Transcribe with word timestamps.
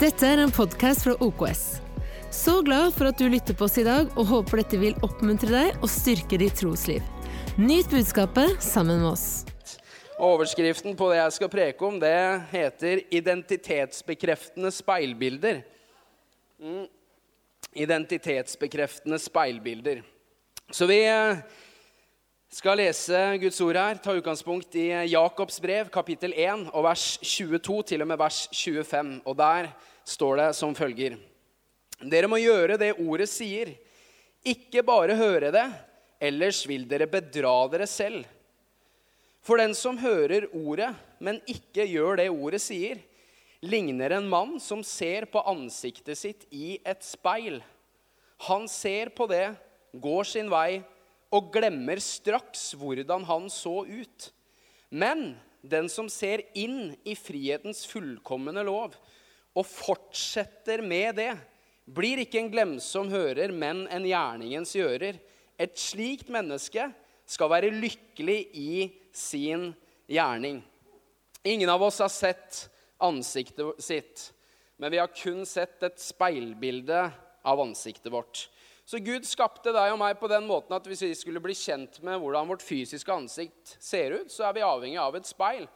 Dette 0.00 0.24
er 0.24 0.40
en 0.40 0.48
podkast 0.48 1.02
fra 1.04 1.12
OKS. 1.20 1.62
Så 2.32 2.54
glad 2.64 2.94
for 2.96 3.10
at 3.10 3.18
du 3.20 3.26
lytter 3.28 3.52
på 3.52 3.66
oss 3.66 3.74
i 3.76 3.82
dag, 3.84 4.06
og 4.16 4.30
håper 4.30 4.62
dette 4.62 4.78
vil 4.80 4.94
oppmuntre 5.04 5.50
deg 5.52 5.82
og 5.84 5.90
styrke 5.92 6.38
ditt 6.40 6.56
trosliv. 6.56 7.04
Nyt 7.60 7.90
budskapet 7.92 8.54
sammen 8.64 9.02
med 9.02 9.10
oss. 9.10 9.26
Overskriften 10.16 10.96
på 10.96 11.10
det 11.12 11.18
jeg 11.18 11.34
skal 11.36 11.52
preke 11.52 11.84
om, 11.84 12.00
det 12.00 12.16
heter 12.48 13.02
'Identitetsbekreftende 13.12 14.72
speilbilder'. 14.72 15.60
Mm. 16.64 16.88
Identitetsbekreftende 17.76 19.18
speilbilder. 19.18 20.00
Så 20.72 20.86
vi 20.86 21.04
eh, 21.04 21.44
skal 22.50 22.80
lese 22.80 23.38
Guds 23.38 23.60
ord 23.60 23.76
her. 23.76 24.00
Ta 24.02 24.16
utgangspunkt 24.16 24.74
i 24.74 24.88
Jakobs 25.12 25.60
brev, 25.60 25.92
kapittel 25.92 26.32
1, 26.32 26.70
og 26.72 26.84
vers 26.84 27.18
22 27.22 27.82
til 27.82 28.02
og 28.02 28.08
med 28.08 28.16
vers 28.16 28.48
25. 28.54 29.20
Og 29.26 29.36
der 29.36 29.68
står 30.04 30.36
det 30.40 30.48
som 30.58 30.74
følger.: 30.74 31.18
Dere 32.00 32.28
må 32.28 32.40
gjøre 32.40 32.78
det 32.80 32.94
ordet 32.98 33.28
sier, 33.28 33.74
ikke 34.44 34.82
bare 34.86 35.18
høre 35.18 35.50
det, 35.52 35.66
ellers 36.20 36.62
vil 36.68 36.86
dere 36.88 37.08
bedra 37.10 37.54
dere 37.72 37.88
selv. 37.88 38.24
For 39.44 39.60
den 39.60 39.74
som 39.76 39.98
hører 40.00 40.48
ordet, 40.52 40.92
men 41.20 41.40
ikke 41.48 41.86
gjør 41.88 42.20
det 42.20 42.28
ordet 42.32 42.60
sier, 42.64 43.00
ligner 43.60 44.16
en 44.16 44.28
mann 44.28 44.56
som 44.60 44.84
ser 44.84 45.26
på 45.32 45.42
ansiktet 45.48 46.16
sitt 46.16 46.46
i 46.52 46.78
et 46.84 47.04
speil. 47.04 47.60
Han 48.48 48.66
ser 48.68 49.12
på 49.16 49.26
det, 49.28 49.52
går 49.92 50.28
sin 50.28 50.48
vei 50.52 50.80
og 51.34 51.50
glemmer 51.52 52.00
straks 52.02 52.70
hvordan 52.78 53.24
han 53.28 53.48
så 53.52 53.82
ut. 53.84 54.30
Men 54.88 55.34
den 55.62 55.88
som 55.92 56.08
ser 56.08 56.42
inn 56.56 56.94
i 57.04 57.16
frihetens 57.18 57.84
fullkomne 57.88 58.64
lov 58.66 58.96
og 59.60 59.68
fortsetter 59.68 60.82
med 60.82 61.20
det, 61.20 61.34
blir 61.90 62.22
ikke 62.22 62.40
en 62.40 62.50
glemsom 62.52 63.10
hører, 63.12 63.52
men 63.52 63.84
en 63.90 64.06
gjerningens 64.06 64.72
gjører. 64.76 65.18
Et 65.60 65.76
slikt 65.78 66.30
menneske 66.32 66.86
skal 67.28 67.50
være 67.52 67.72
lykkelig 67.74 68.40
i 68.56 68.74
sin 69.16 69.70
gjerning. 70.10 70.60
Ingen 71.44 71.72
av 71.72 71.82
oss 71.82 72.00
har 72.02 72.12
sett 72.12 72.66
ansiktet 73.00 73.82
sitt, 73.82 74.30
men 74.76 74.92
vi 74.92 75.00
har 75.00 75.12
kun 75.14 75.44
sett 75.48 75.82
et 75.86 76.00
speilbilde 76.00 77.06
av 77.42 77.62
ansiktet 77.62 78.10
vårt. 78.12 78.48
Så 78.84 78.98
Gud 78.98 79.26
skapte 79.28 79.72
deg 79.72 79.92
og 79.92 80.00
meg 80.00 80.16
på 80.18 80.28
den 80.30 80.48
måten 80.48 80.74
at 80.74 80.86
hvis 80.88 81.04
vi 81.04 81.12
skulle 81.14 81.42
bli 81.42 81.54
kjent 81.54 82.00
med 82.04 82.18
hvordan 82.20 82.48
vårt 82.50 82.64
fysiske 82.66 83.14
ansikt 83.14 83.76
ser 83.78 84.16
ut, 84.18 84.32
så 84.32 84.48
er 84.48 84.56
vi 84.56 84.66
avhengig 84.66 84.98
av 84.98 85.14
et 85.16 85.28
speil. 85.28 85.68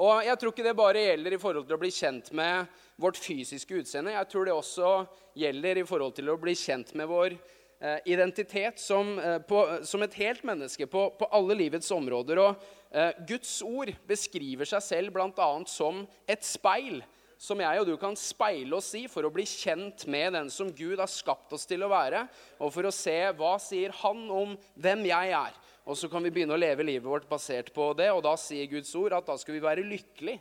Og 0.00 0.24
jeg 0.24 0.38
tror 0.40 0.54
ikke 0.54 0.64
det 0.64 0.76
bare 0.76 1.04
gjelder 1.04 1.34
i 1.36 1.40
forhold 1.40 1.66
til 1.68 1.76
å 1.76 1.82
bli 1.82 1.90
kjent 1.92 2.30
med 2.36 2.70
vårt 3.00 3.18
fysiske 3.20 3.82
utseende. 3.82 4.14
Jeg 4.14 4.28
tror 4.30 4.48
det 4.48 4.54
også 4.56 4.92
gjelder 5.36 5.82
i 5.82 5.88
forhold 5.88 6.14
til 6.16 6.32
å 6.32 6.38
bli 6.40 6.54
kjent 6.56 6.94
med 6.96 7.10
vår 7.10 7.34
eh, 7.36 7.98
identitet 8.14 8.80
som, 8.80 9.18
eh, 9.20 9.36
på, 9.44 9.60
som, 9.84 10.04
et 10.04 10.16
helt 10.22 10.44
menneske 10.48 10.88
på, 10.88 11.10
på 11.18 11.28
alle 11.36 11.58
livets 11.60 11.92
områder. 11.92 12.40
Og 12.40 12.64
eh, 12.88 13.12
Guds 13.28 13.58
ord 13.66 13.92
beskriver 14.08 14.68
seg 14.68 14.86
selv 14.86 15.16
bl.a. 15.16 15.50
som 15.68 16.06
et 16.24 16.46
speil 16.46 17.02
som 17.42 17.58
jeg 17.58 17.80
og 17.80 17.88
du 17.88 17.96
kan 17.98 18.14
speile 18.18 18.76
oss 18.78 18.92
i 18.94 19.08
for 19.10 19.26
å 19.26 19.32
bli 19.34 19.42
kjent 19.48 20.04
med 20.10 20.36
den 20.36 20.50
som 20.52 20.68
Gud 20.70 21.00
har 21.02 21.10
skapt 21.10 21.50
oss 21.56 21.66
til 21.66 21.82
å 21.82 21.90
være, 21.90 22.20
og 22.62 22.70
for 22.70 22.86
å 22.86 22.94
se 22.94 23.16
hva 23.34 23.56
sier 23.58 23.90
han 23.98 24.20
om 24.30 24.54
hvem 24.78 25.02
jeg 25.08 25.32
er. 25.34 25.56
Og 25.82 25.98
så 25.98 26.08
kan 26.10 26.22
vi 26.22 26.30
begynne 26.30 26.54
å 26.54 26.60
leve 26.60 26.84
livet 26.86 27.08
vårt 27.08 27.26
basert 27.30 27.72
på 27.74 27.88
det, 27.98 28.08
og 28.14 28.22
da 28.22 28.36
sier 28.38 28.70
Guds 28.70 28.92
ord 28.98 29.16
at 29.16 29.26
da 29.26 29.34
skal 29.40 29.56
vi 29.56 29.64
være 29.64 29.86
lykkelige 29.86 30.38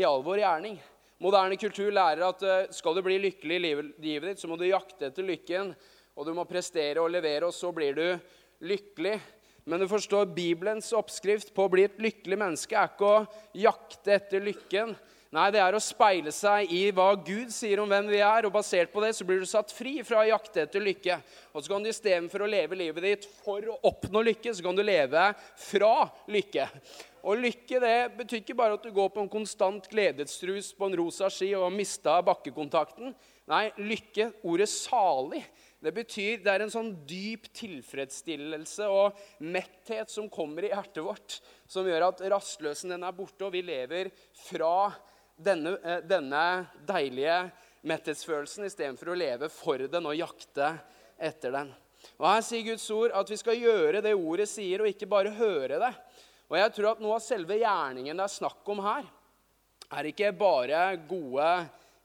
i 0.00 0.04
all 0.08 0.24
vår 0.24 0.40
gjerning. 0.40 0.78
Moderne 1.22 1.58
kultur 1.60 1.92
lærer 1.92 2.24
at 2.26 2.40
eh, 2.42 2.70
skal 2.74 2.96
du 2.96 3.02
bli 3.04 3.18
lykkelig 3.20 3.58
i 3.58 3.62
livet 3.62 4.30
ditt, 4.30 4.40
så 4.40 4.48
må 4.50 4.56
du 4.58 4.64
jakte 4.66 5.10
etter 5.10 5.26
lykken, 5.26 5.74
og 6.16 6.26
du 6.26 6.32
må 6.34 6.46
prestere 6.48 7.04
og 7.04 7.12
levere, 7.12 7.46
og 7.46 7.54
så 7.54 7.70
blir 7.74 7.94
du 7.94 8.06
lykkelig. 8.66 9.18
Men 9.68 9.84
du 9.84 9.86
forstår, 9.90 10.32
Bibelens 10.34 10.88
oppskrift 10.96 11.52
på 11.54 11.68
å 11.68 11.70
bli 11.70 11.84
et 11.86 12.00
lykkelig 12.02 12.38
menneske 12.40 12.74
er 12.74 12.90
ikke 12.90 13.10
å 13.12 13.20
jakte 13.54 14.16
etter 14.16 14.42
lykken, 14.42 14.96
Nei, 15.32 15.46
det 15.48 15.62
er 15.64 15.72
å 15.72 15.78
speile 15.80 16.28
seg 16.28 16.68
i 16.76 16.82
hva 16.92 17.06
Gud 17.16 17.48
sier 17.56 17.80
om 17.80 17.88
hvem 17.88 18.10
vi 18.12 18.18
er, 18.20 18.44
og 18.44 18.52
basert 18.52 18.90
på 18.92 19.00
det 19.00 19.14
så 19.16 19.24
blir 19.24 19.38
du 19.40 19.48
satt 19.48 19.70
fri 19.72 19.94
fra 20.04 20.18
å 20.20 20.26
jakte 20.28 20.66
etter 20.66 20.82
lykke. 20.84 21.14
Og 21.56 21.62
så 21.64 21.72
kan 21.72 21.80
du 21.80 21.88
istedenfor 21.88 22.42
å 22.44 22.48
leve 22.52 22.76
livet 22.76 23.06
ditt 23.06 23.24
for 23.38 23.64
å 23.64 23.78
oppnå 23.88 24.20
lykke, 24.28 24.52
så 24.52 24.60
kan 24.66 24.76
du 24.76 24.82
leve 24.84 25.22
fra 25.56 25.94
lykke. 26.28 26.66
Og 27.24 27.40
lykke 27.40 27.80
det 27.80 27.96
betyr 28.18 28.42
ikke 28.42 28.56
bare 28.58 28.76
at 28.76 28.84
du 28.84 28.90
går 28.92 29.08
på 29.14 29.22
en 29.22 29.30
konstant 29.32 29.88
gledesrus 29.88 30.68
på 30.76 30.90
en 30.90 30.96
rosa 31.00 31.30
ski 31.32 31.48
og 31.54 31.64
har 31.64 31.72
mista 31.78 32.16
bakkekontakten. 32.26 33.14
Nei, 33.48 33.62
lykke, 33.80 34.26
ordet 34.44 34.66
salig, 34.68 35.40
det 35.80 35.94
betyr 35.96 36.42
det 36.44 36.52
er 36.52 36.66
en 36.66 36.74
sånn 36.74 36.90
dyp 37.08 37.48
tilfredsstillelse 37.56 38.90
og 38.92 39.16
metthet 39.40 40.12
som 40.12 40.28
kommer 40.28 40.68
i 40.68 40.74
hjertet 40.74 41.00
vårt, 41.08 41.38
som 41.64 41.88
gjør 41.88 42.10
at 42.10 42.20
rastløsen 42.34 42.92
den 42.92 43.08
er 43.08 43.16
borte, 43.16 43.48
og 43.48 43.56
vi 43.56 43.64
lever 43.64 44.12
fra 44.50 44.74
lykke 44.92 45.08
denne, 45.44 45.76
eh, 45.82 46.00
denne 46.06 46.44
deilige 46.86 47.36
metthetsfølelsen 47.82 48.66
istedenfor 48.68 49.12
å 49.12 49.18
leve 49.18 49.50
for 49.52 49.82
den 49.90 50.06
og 50.06 50.18
jakte 50.18 50.74
etter 51.18 51.54
den. 51.54 51.72
Og 52.18 52.26
Her 52.26 52.42
sier 52.46 52.66
Guds 52.66 52.88
ord 52.94 53.14
at 53.14 53.30
vi 53.30 53.38
skal 53.38 53.58
gjøre 53.58 54.02
det 54.02 54.14
ordet 54.14 54.48
sier, 54.50 54.82
og 54.82 54.90
ikke 54.90 55.10
bare 55.10 55.34
høre 55.34 55.78
det. 55.82 55.92
Og 56.50 56.58
jeg 56.58 56.74
tror 56.76 56.90
at 56.92 57.02
Noe 57.02 57.16
av 57.18 57.24
selve 57.24 57.58
gjerningen 57.60 58.18
det 58.18 58.26
er 58.26 58.36
snakk 58.38 58.72
om 58.74 58.82
her, 58.84 59.06
er 59.92 60.08
ikke 60.08 60.32
bare 60.36 60.84
gode 61.08 61.48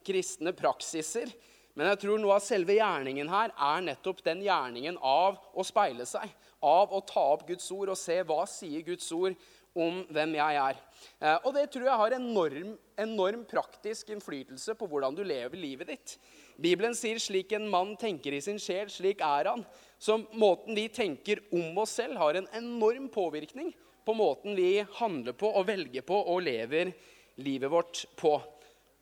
kristne 0.08 0.54
praksiser. 0.56 1.32
Men 1.78 1.92
jeg 1.92 2.02
tror 2.02 2.18
noe 2.18 2.34
av 2.40 2.42
selve 2.42 2.74
gjerningen 2.74 3.30
her 3.30 3.52
er 3.54 3.84
nettopp 3.86 4.24
den 4.26 4.42
gjerningen 4.42 4.98
av 4.98 5.38
å 5.54 5.66
speile 5.68 6.08
seg. 6.10 6.26
Av 6.66 6.90
å 6.90 7.04
ta 7.06 7.22
opp 7.36 7.46
Guds 7.48 7.68
ord 7.76 7.92
og 7.94 8.00
se 8.00 8.18
hva 8.26 8.42
sier 8.50 8.82
Guds 8.88 9.12
ord 9.14 9.38
om 9.78 10.02
hvem 10.10 10.34
jeg 10.40 10.58
er. 10.64 10.80
Eh, 11.20 11.38
og 11.44 11.54
det 11.56 11.68
tror 11.74 11.88
jeg 11.88 12.02
har 12.02 12.16
enorm, 12.18 12.76
enorm 13.00 13.44
praktisk 13.50 14.12
innflytelse 14.14 14.76
på 14.78 14.88
hvordan 14.90 15.18
du 15.18 15.24
lever 15.26 15.58
livet 15.58 15.90
ditt. 15.90 16.18
Bibelen 16.58 16.96
sier 16.98 17.20
'slik 17.22 17.52
en 17.54 17.70
mann 17.70 17.96
tenker 17.98 18.34
i 18.34 18.42
sin 18.42 18.60
sjel, 18.60 18.90
slik 18.90 19.22
er 19.22 19.50
han'. 19.50 19.66
Så 20.00 20.18
måten 20.34 20.76
vi 20.76 20.88
tenker 20.90 21.42
om 21.52 21.78
oss 21.78 21.98
selv, 21.98 22.18
har 22.18 22.36
en 22.36 22.48
enorm 22.54 23.10
påvirkning 23.10 23.74
på 24.06 24.14
måten 24.14 24.56
vi 24.56 24.86
handler 24.94 25.34
på 25.34 25.50
og 25.50 25.68
velger 25.68 26.02
på 26.02 26.16
og 26.16 26.42
lever 26.42 26.94
livet 27.38 27.72
vårt 27.72 28.06
på. 28.16 28.42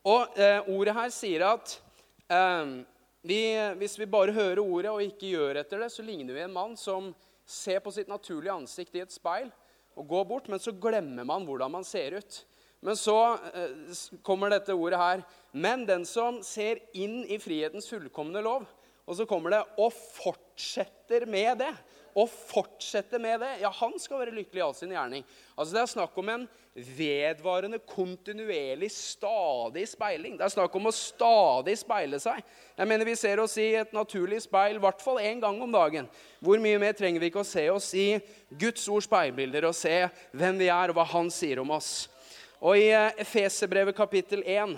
Og 0.05 0.39
eh, 0.39 0.61
Ordet 0.69 0.95
her 0.95 1.09
sier 1.09 1.45
at 1.47 1.81
eh, 2.29 2.85
vi, 3.21 3.41
hvis 3.77 3.99
vi 3.99 4.05
bare 4.05 4.31
hører 4.31 4.59
ordet 4.63 4.91
og 4.91 5.03
ikke 5.03 5.33
gjør 5.33 5.61
etter 5.61 5.79
det, 5.79 5.91
så 5.91 6.03
ligner 6.05 6.33
vi 6.33 6.41
en 6.45 6.53
mann 6.53 6.75
som 6.77 7.13
ser 7.45 7.79
på 7.79 7.91
sitt 7.93 8.09
naturlige 8.09 8.53
ansikt 8.53 8.95
i 8.95 9.03
et 9.03 9.13
speil 9.13 9.51
og 9.95 10.07
gå 10.09 10.23
bort, 10.27 10.49
men 10.51 10.61
så 10.61 10.73
glemmer 10.75 11.27
man 11.27 11.45
hvordan 11.47 11.71
man 11.77 11.87
ser 11.87 12.17
ut. 12.19 12.41
Men 12.85 12.97
så 12.99 13.17
eh, 13.55 13.99
kommer 14.25 14.51
dette 14.51 14.75
ordet 14.75 14.99
her. 14.99 15.23
Men 15.55 15.85
den 15.87 16.03
som 16.07 16.41
ser 16.45 16.83
inn 16.93 17.23
i 17.25 17.39
frihetens 17.41 17.87
fullkomne 17.89 18.43
lov, 18.45 18.67
og 19.05 19.17
så 19.17 19.27
kommer 19.29 19.53
det 19.53 19.61
og 19.81 19.93
fortsetter 19.93 21.27
med 21.29 21.61
det 21.61 21.71
og 22.15 22.29
fortsette 22.31 23.19
med 23.19 23.41
det, 23.43 23.49
ja, 23.59 23.69
han 23.75 23.97
skal 23.99 24.21
være 24.21 24.33
lykkelig 24.37 24.61
i 24.61 24.63
all 24.63 24.75
sin 24.77 24.93
gjerning. 24.93 25.25
Altså 25.57 25.75
Det 25.75 25.81
er 25.81 25.89
snakk 25.91 26.19
om 26.21 26.29
en 26.31 26.45
vedvarende, 26.75 27.79
kontinuerlig, 27.87 28.87
stadig 28.91 29.83
speiling. 29.91 30.37
Det 30.39 30.45
er 30.47 30.53
snakk 30.53 30.77
om 30.79 30.87
å 30.87 30.93
stadig 30.95 31.75
speile 31.79 32.19
seg. 32.23 32.39
Jeg 32.77 32.87
mener 32.87 33.07
Vi 33.07 33.17
ser 33.19 33.41
oss 33.43 33.57
i 33.59 33.67
et 33.81 33.91
naturlig 33.95 34.41
speil 34.45 34.79
i 34.79 34.83
hvert 34.83 35.03
fall 35.03 35.19
én 35.19 35.41
gang 35.43 35.59
om 35.61 35.71
dagen. 35.71 36.07
Hvor 36.39 36.59
mye 36.63 36.79
mer 36.79 36.95
trenger 36.95 37.19
vi 37.19 37.31
ikke 37.31 37.43
å 37.43 37.47
se 37.47 37.67
oss 37.71 37.91
i 37.99 38.07
Guds 38.49 38.87
ords 38.87 39.09
speilbilder 39.09 39.67
og 39.67 39.75
se 39.75 40.05
hvem 40.31 40.59
vi 40.59 40.71
er, 40.71 40.91
og 40.91 40.95
hva 40.95 41.07
Han 41.11 41.31
sier 41.31 41.59
om 41.59 41.75
oss? 41.75 42.07
Og 42.63 42.79
I 42.79 42.93
eh, 42.95 43.11
Efeserbrevet 43.25 43.95
kapittel 43.95 44.39
1 44.39 44.77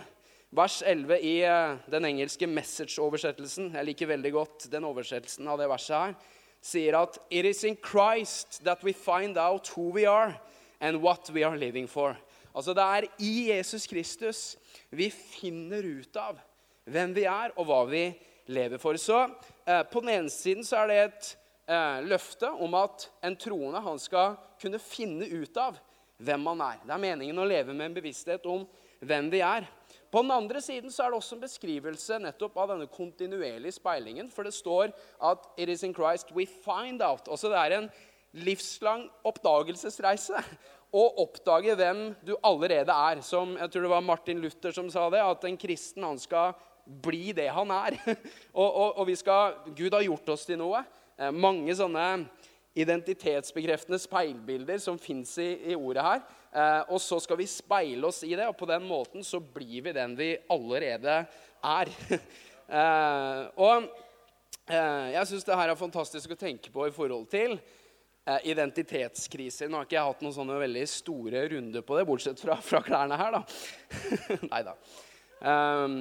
vers 0.58 0.80
11 0.82 1.22
i 1.22 1.36
eh, 1.46 1.78
den 1.92 2.10
engelske 2.10 2.50
message-oversettelsen 2.50 3.76
Jeg 3.76 3.90
liker 3.92 4.10
veldig 4.10 4.34
godt 4.34 4.68
den 4.72 4.90
oversettelsen 4.90 5.48
av 5.48 5.62
det 5.62 5.70
verset 5.70 5.98
her 5.98 6.18
sier 6.62 6.98
at 7.00 7.20
«It 7.30 7.46
is 7.46 7.64
in 7.64 7.76
Christ 7.76 8.64
that 8.64 8.84
we 8.84 8.94
find 8.94 9.38
out 9.38 9.68
who 9.76 9.92
we 9.94 10.06
are 10.06 10.34
and 10.80 11.02
what 11.02 11.30
we 11.34 11.46
are 11.46 11.58
living 11.58 11.88
for». 11.90 12.16
Altså 12.56 12.74
Det 12.74 12.84
er 12.84 13.08
i 13.20 13.52
Jesus 13.52 13.88
Kristus 13.88 14.58
vi 14.90 15.10
finner 15.12 15.84
ut 15.86 16.16
av 16.18 16.40
hvem 16.88 17.14
vi 17.16 17.28
er, 17.28 17.52
og 17.60 17.68
hva 17.68 17.84
vi 17.90 18.06
lever 18.48 18.80
for. 18.82 18.98
Så 18.98 19.28
eh, 19.68 19.84
På 19.92 20.02
den 20.02 20.10
ene 20.10 20.32
siden 20.32 20.66
så 20.66 20.82
er 20.82 20.88
det 20.88 20.98
et 21.04 21.30
eh, 21.68 22.00
løfte 22.08 22.50
om 22.50 22.74
at 22.80 23.10
en 23.24 23.36
troende 23.38 23.82
han 23.84 24.00
skal 24.00 24.38
kunne 24.62 24.80
finne 24.82 25.28
ut 25.28 25.58
av 25.62 25.78
hvem 26.18 26.48
man 26.50 26.64
er. 26.66 26.80
Det 26.86 26.96
er 26.96 27.04
meningen 27.04 27.40
å 27.40 27.46
leve 27.46 27.76
med 27.76 27.92
en 27.92 27.98
bevissthet 28.00 28.48
om 28.50 28.66
hvem 29.06 29.30
vi 29.30 29.44
er. 29.46 29.68
På 30.12 30.22
den 30.24 30.32
andre 30.32 30.62
siden 30.64 30.92
så 30.92 31.04
er 31.04 31.12
det 31.12 31.20
også 31.20 31.36
en 31.36 31.44
beskrivelse 31.44 32.20
nettopp 32.24 32.56
av 32.58 32.72
denne 32.72 32.88
kontinuerlige 32.92 33.76
speilingen. 33.76 34.30
For 34.32 34.48
det 34.48 34.54
står 34.56 34.94
at 35.20 35.48
'it 35.58 35.70
is 35.70 35.84
in 35.84 35.96
Christ 35.96 36.32
we 36.32 36.46
find 36.46 37.02
out'. 37.02 37.28
Også 37.28 37.50
det 37.50 37.58
er 37.58 37.78
en 37.78 37.90
livslang 38.34 39.10
oppdagelsesreise. 39.24 40.44
Å 40.94 41.04
oppdage 41.20 41.76
hvem 41.76 42.16
du 42.26 42.36
allerede 42.44 42.92
er. 42.92 43.22
Som 43.22 43.58
jeg 43.58 43.72
tror 43.72 43.82
det 43.82 43.90
var 43.90 44.02
Martin 44.02 44.40
Luther 44.40 44.72
som 44.72 44.90
sa 44.90 45.10
det, 45.10 45.20
at 45.20 45.44
en 45.44 45.58
kristen 45.58 46.04
han 46.04 46.20
skal 46.20 46.54
bli 46.88 47.34
det 47.36 47.50
han 47.52 47.72
er. 47.72 47.98
og, 48.62 48.76
og, 48.76 48.98
og 48.98 49.18
skal, 49.18 49.60
Gud 49.76 49.94
har 49.94 50.06
gjort 50.08 50.30
oss 50.30 50.46
til 50.46 50.58
noe. 50.58 50.84
Eh, 51.18 51.32
mange 51.32 51.76
sånne 51.76 52.28
identitetsbekreftende 52.78 54.00
speilbilder 54.02 54.82
som 54.84 55.00
fins 55.02 55.34
i, 55.42 55.50
i, 55.72 55.76
ordet 55.76 56.06
her. 56.06 56.26
Eh, 56.52 56.94
og 56.94 57.02
så 57.04 57.20
skal 57.24 57.40
vi 57.42 57.50
speile 57.50 58.10
oss 58.10 58.24
i 58.28 58.34
det, 58.36 58.46
og 58.48 58.58
på 58.60 58.70
den 58.70 58.86
måten 58.88 59.26
så 59.26 59.42
blir 59.42 59.88
vi 59.88 59.96
den 59.96 60.14
vi 60.20 60.34
allerede 60.54 61.18
er. 61.66 61.96
eh, 62.80 63.42
og 63.58 63.90
eh, 64.70 65.10
jeg 65.16 65.28
syns 65.32 65.50
det 65.50 65.60
her 65.60 65.74
er 65.74 65.80
fantastisk 65.80 66.36
å 66.36 66.40
tenke 66.40 66.74
på 66.74 66.88
i 66.88 66.96
forhold 66.96 67.30
til 67.34 67.58
Eh, 68.28 68.50
identitetskriser. 68.50 69.70
Nå 69.72 69.78
har 69.80 69.86
ikke 69.88 69.96
jeg 69.96 70.04
hatt 70.04 70.24
noen 70.26 70.34
sånne 70.36 70.56
veldig 70.60 70.82
store 70.92 71.46
runder 71.48 71.84
på 71.88 71.96
det, 71.96 72.02
bortsett 72.10 72.42
fra, 72.44 72.58
fra 72.60 72.82
klærne 72.84 73.16
her, 73.16 73.38
da. 73.38 73.40
Nei 74.52 74.60
da. 74.68 74.74
Um, 75.40 75.94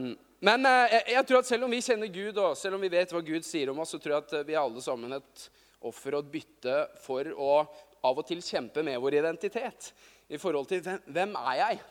men 0.43 0.67
uh, 0.67 0.89
jeg, 0.91 1.05
jeg, 1.13 1.27
tror 1.29 1.39
at 1.39 1.51
selv 1.53 1.69
om 1.69 1.77
vi 1.77 1.79
kjenner 1.87 2.11
Gud, 2.11 2.41
og 2.43 2.57
selv 2.59 2.81
om 2.81 2.83
vi 2.83 2.91
vet 2.91 3.15
hva 3.15 3.23
Gud 3.23 3.47
sier 3.47 3.71
om 3.71 3.79
oss, 3.79 3.95
så 3.95 4.01
tror 4.03 4.17
jeg 4.17 4.25
at 4.25 4.35
vi 4.49 4.57
er 4.57 4.65
alle 4.65 4.83
sammen 4.83 5.15
et 5.21 5.45
offer 5.85 6.17
og 6.17 6.25
et 6.25 6.33
bytte 6.33 6.77
for 7.05 7.29
å 7.35 7.51
av 8.07 8.21
og 8.21 8.27
til 8.29 8.43
kjempe 8.45 8.85
med 8.87 9.01
vår 9.03 9.19
identitet. 9.21 9.91
I 10.31 10.39
forhold 10.41 10.71
til 10.71 10.83
hvem, 10.83 11.35
er 11.37 11.59
jeg? 11.61 11.83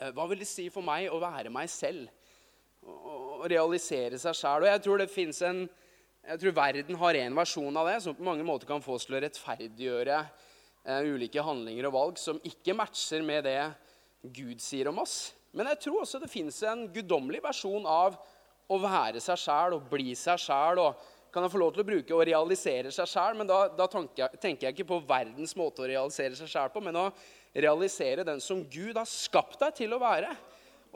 Uh, 0.00 0.10
hva 0.12 0.26
vil 0.28 0.40
det 0.42 0.48
si 0.50 0.68
for 0.72 0.84
meg 0.84 1.08
å 1.10 1.20
være 1.22 1.52
meg 1.52 1.70
selv? 1.72 2.10
Å 2.86 3.48
realisere 3.48 4.18
seg 4.20 4.36
sjæl. 4.36 4.64
Og 4.64 4.70
jeg 4.70 4.84
tror 4.84 5.02
det 5.02 5.12
fins 5.12 5.42
en 5.46 5.66
jeg 6.26 6.40
tror 6.42 6.54
verden 6.56 6.96
har 6.98 7.16
en 7.20 7.36
versjon 7.38 7.76
av 7.78 7.86
det 7.86 8.00
som 8.02 8.14
på 8.18 8.24
mange 8.26 8.42
måter 8.42 8.66
kan 8.66 8.82
få 8.82 8.96
oss 8.96 9.04
til 9.06 9.14
å 9.14 9.20
rettferdiggjøre 9.22 10.16
eh, 10.18 11.04
ulike 11.06 11.42
handlinger 11.46 11.86
og 11.86 11.94
valg 11.94 12.16
som 12.18 12.40
ikke 12.42 12.74
matcher 12.74 13.22
med 13.22 13.46
det 13.46 13.60
Gud 14.34 14.58
sier 14.62 14.90
om 14.90 14.98
oss. 15.04 15.36
Men 15.54 15.70
jeg 15.70 15.84
tror 15.84 16.00
også 16.02 16.18
det 16.18 16.32
fins 16.32 16.58
en 16.66 16.88
guddommelig 16.90 17.44
versjon 17.44 17.86
av 17.86 18.18
å 18.66 18.78
være 18.82 19.22
seg 19.22 19.38
sjæl 19.38 19.76
og 19.76 19.86
bli 19.92 20.16
seg 20.18 20.42
sjæl. 20.42 20.82
Kan 21.36 21.44
jeg 21.44 21.52
få 21.52 21.58
lov 21.60 21.74
til 21.76 21.82
å 21.82 21.88
bruke 21.90 22.14
å 22.16 22.24
realisere 22.24 22.88
seg 22.94 23.10
sjæl? 23.12 23.34
Men 23.36 23.48
da, 23.50 23.58
da 23.76 23.84
tenker, 23.92 24.22
jeg, 24.22 24.40
tenker, 24.40 24.70
jeg, 24.70 24.72
ikke 24.72 24.86
på 24.88 25.02
verdens 25.04 25.52
måte 25.58 25.84
å 25.84 25.88
realisere 25.90 26.38
seg 26.38 26.48
sjæl 26.48 26.70
på, 26.72 26.80
men 26.80 26.96
å 26.96 27.10
realisere 27.52 28.24
den 28.24 28.40
som 28.40 28.62
Gud 28.72 28.96
har 28.96 29.04
skapt 29.10 29.60
deg 29.60 29.74
til 29.76 29.92
å 29.92 30.00
være. 30.00 30.30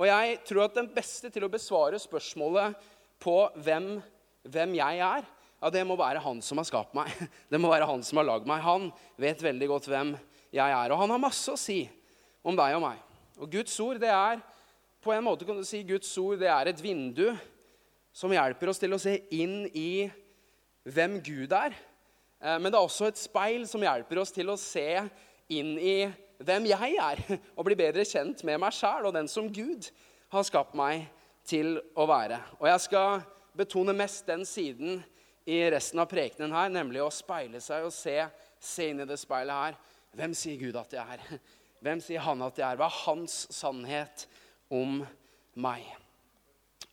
Og 0.00 0.08
jeg 0.08 0.38
tror 0.48 0.62
at 0.64 0.78
den 0.78 0.88
beste 0.94 1.28
til 1.28 1.44
å 1.44 1.52
besvare 1.52 2.00
spørsmålet 2.00 2.88
på 3.20 3.36
hvem 3.60 3.98
hvem 4.48 4.72
jeg 4.78 5.02
er, 5.04 5.26
ja, 5.60 5.68
det 5.68 5.82
må 5.84 5.96
være 6.00 6.22
han 6.24 6.40
som 6.40 6.56
har 6.56 6.68
skapt 6.68 6.96
meg. 6.96 7.10
Det 7.52 7.60
må 7.60 7.68
være 7.68 7.88
han 7.88 8.00
som 8.06 8.22
har 8.22 8.30
lagd 8.30 8.48
meg. 8.48 8.62
Han 8.64 8.88
vet 9.20 9.42
veldig 9.44 9.68
godt 9.68 9.90
hvem 9.92 10.14
jeg 10.56 10.72
er. 10.72 10.94
Og 10.94 11.02
han 11.02 11.12
har 11.12 11.20
masse 11.20 11.52
å 11.52 11.60
si 11.60 11.82
om 12.40 12.56
deg 12.56 12.78
og 12.78 12.84
meg. 12.86 13.02
Og 13.36 13.52
Guds 13.52 13.74
ord, 13.84 14.00
det 14.00 14.08
er 14.08 14.40
på 15.04 15.12
en 15.12 15.24
måte 15.24 15.44
kan 15.44 15.60
du 15.60 15.64
si, 15.68 15.82
Guds 15.84 16.08
ord 16.20 16.40
det 16.40 16.48
er 16.48 16.70
et 16.72 16.80
vindu 16.80 17.26
som 18.16 18.32
hjelper 18.32 18.72
oss 18.72 18.80
til 18.80 18.96
å 18.96 19.00
se 19.00 19.18
inn 19.36 19.66
i 19.76 20.08
hvem 20.94 21.18
Gud 21.24 21.52
er. 21.56 21.76
Eh, 22.40 22.56
men 22.58 22.70
det 22.70 22.78
er 22.78 22.84
også 22.84 23.10
et 23.10 23.20
speil 23.20 23.66
som 23.68 23.84
hjelper 23.84 24.22
oss 24.22 24.34
til 24.34 24.50
å 24.52 24.58
se 24.60 24.86
inn 25.50 25.76
i 25.78 25.94
hvem 26.40 26.68
jeg 26.70 26.98
er. 27.00 27.22
Og 27.56 27.66
bli 27.68 27.78
bedre 27.78 28.06
kjent 28.08 28.44
med 28.48 28.60
meg 28.62 28.74
sjæl 28.76 29.08
og 29.08 29.16
den 29.16 29.28
som 29.30 29.50
Gud 29.52 29.90
har 30.30 30.46
skapt 30.46 30.76
meg 30.78 31.08
til 31.48 31.78
å 31.98 32.06
være. 32.08 32.38
Og 32.60 32.68
jeg 32.70 32.84
skal 32.86 33.22
betone 33.56 33.94
mest 33.96 34.28
den 34.28 34.44
siden 34.46 35.00
i 35.50 35.62
resten 35.72 35.98
av 36.02 36.08
prekenen 36.10 36.54
her, 36.54 36.68
nemlig 36.70 37.02
å 37.02 37.10
speile 37.12 37.60
seg 37.64 37.88
og 37.88 37.94
se, 37.94 38.16
se 38.60 38.90
inn 38.92 39.02
i 39.02 39.08
det 39.08 39.18
speilet 39.18 39.56
her. 39.56 39.78
Hvem 40.16 40.34
sier 40.36 40.60
Gud 40.60 40.78
at 40.78 40.94
jeg 40.94 41.16
er? 41.16 41.40
Hvem 41.84 42.02
sier 42.04 42.22
han 42.22 42.44
at 42.44 42.60
jeg 42.60 42.66
er? 42.66 42.78
Hva 42.78 42.90
er 42.90 43.00
hans 43.06 43.40
sannhet 43.56 44.26
om 44.70 45.00
meg? 45.58 45.86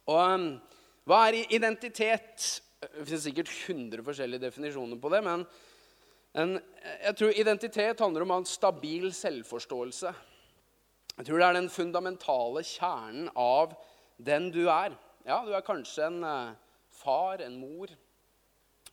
Og 0.07 0.17
um, 0.17 0.47
hva 1.07 1.25
er 1.27 1.41
identitet? 1.55 2.47
Det 2.77 3.07
finnes 3.07 3.23
sikkert 3.25 3.49
100 3.49 4.03
forskjellige 4.05 4.43
definisjoner 4.43 4.99
på 5.01 5.09
det. 5.09 5.23
Men 5.25 5.45
en, 6.37 6.57
jeg 7.01 7.17
tror 7.17 7.39
identitet 7.41 8.03
handler 8.03 8.23
om 8.23 8.33
å 8.33 8.37
ha 8.37 8.43
en 8.43 8.49
stabil 8.49 9.07
selvforståelse. 9.17 10.11
Jeg 11.17 11.25
tror 11.25 11.41
det 11.41 11.47
er 11.47 11.57
den 11.57 11.71
fundamentale 11.73 12.61
kjernen 12.67 13.31
av 13.33 13.73
den 14.21 14.51
du 14.53 14.67
er. 14.69 14.93
Ja, 15.25 15.39
du 15.45 15.55
er 15.57 15.65
kanskje 15.65 16.05
en 16.05 16.19
eh, 16.23 16.51
far, 16.93 17.41
en 17.41 17.57
mor, 17.57 17.89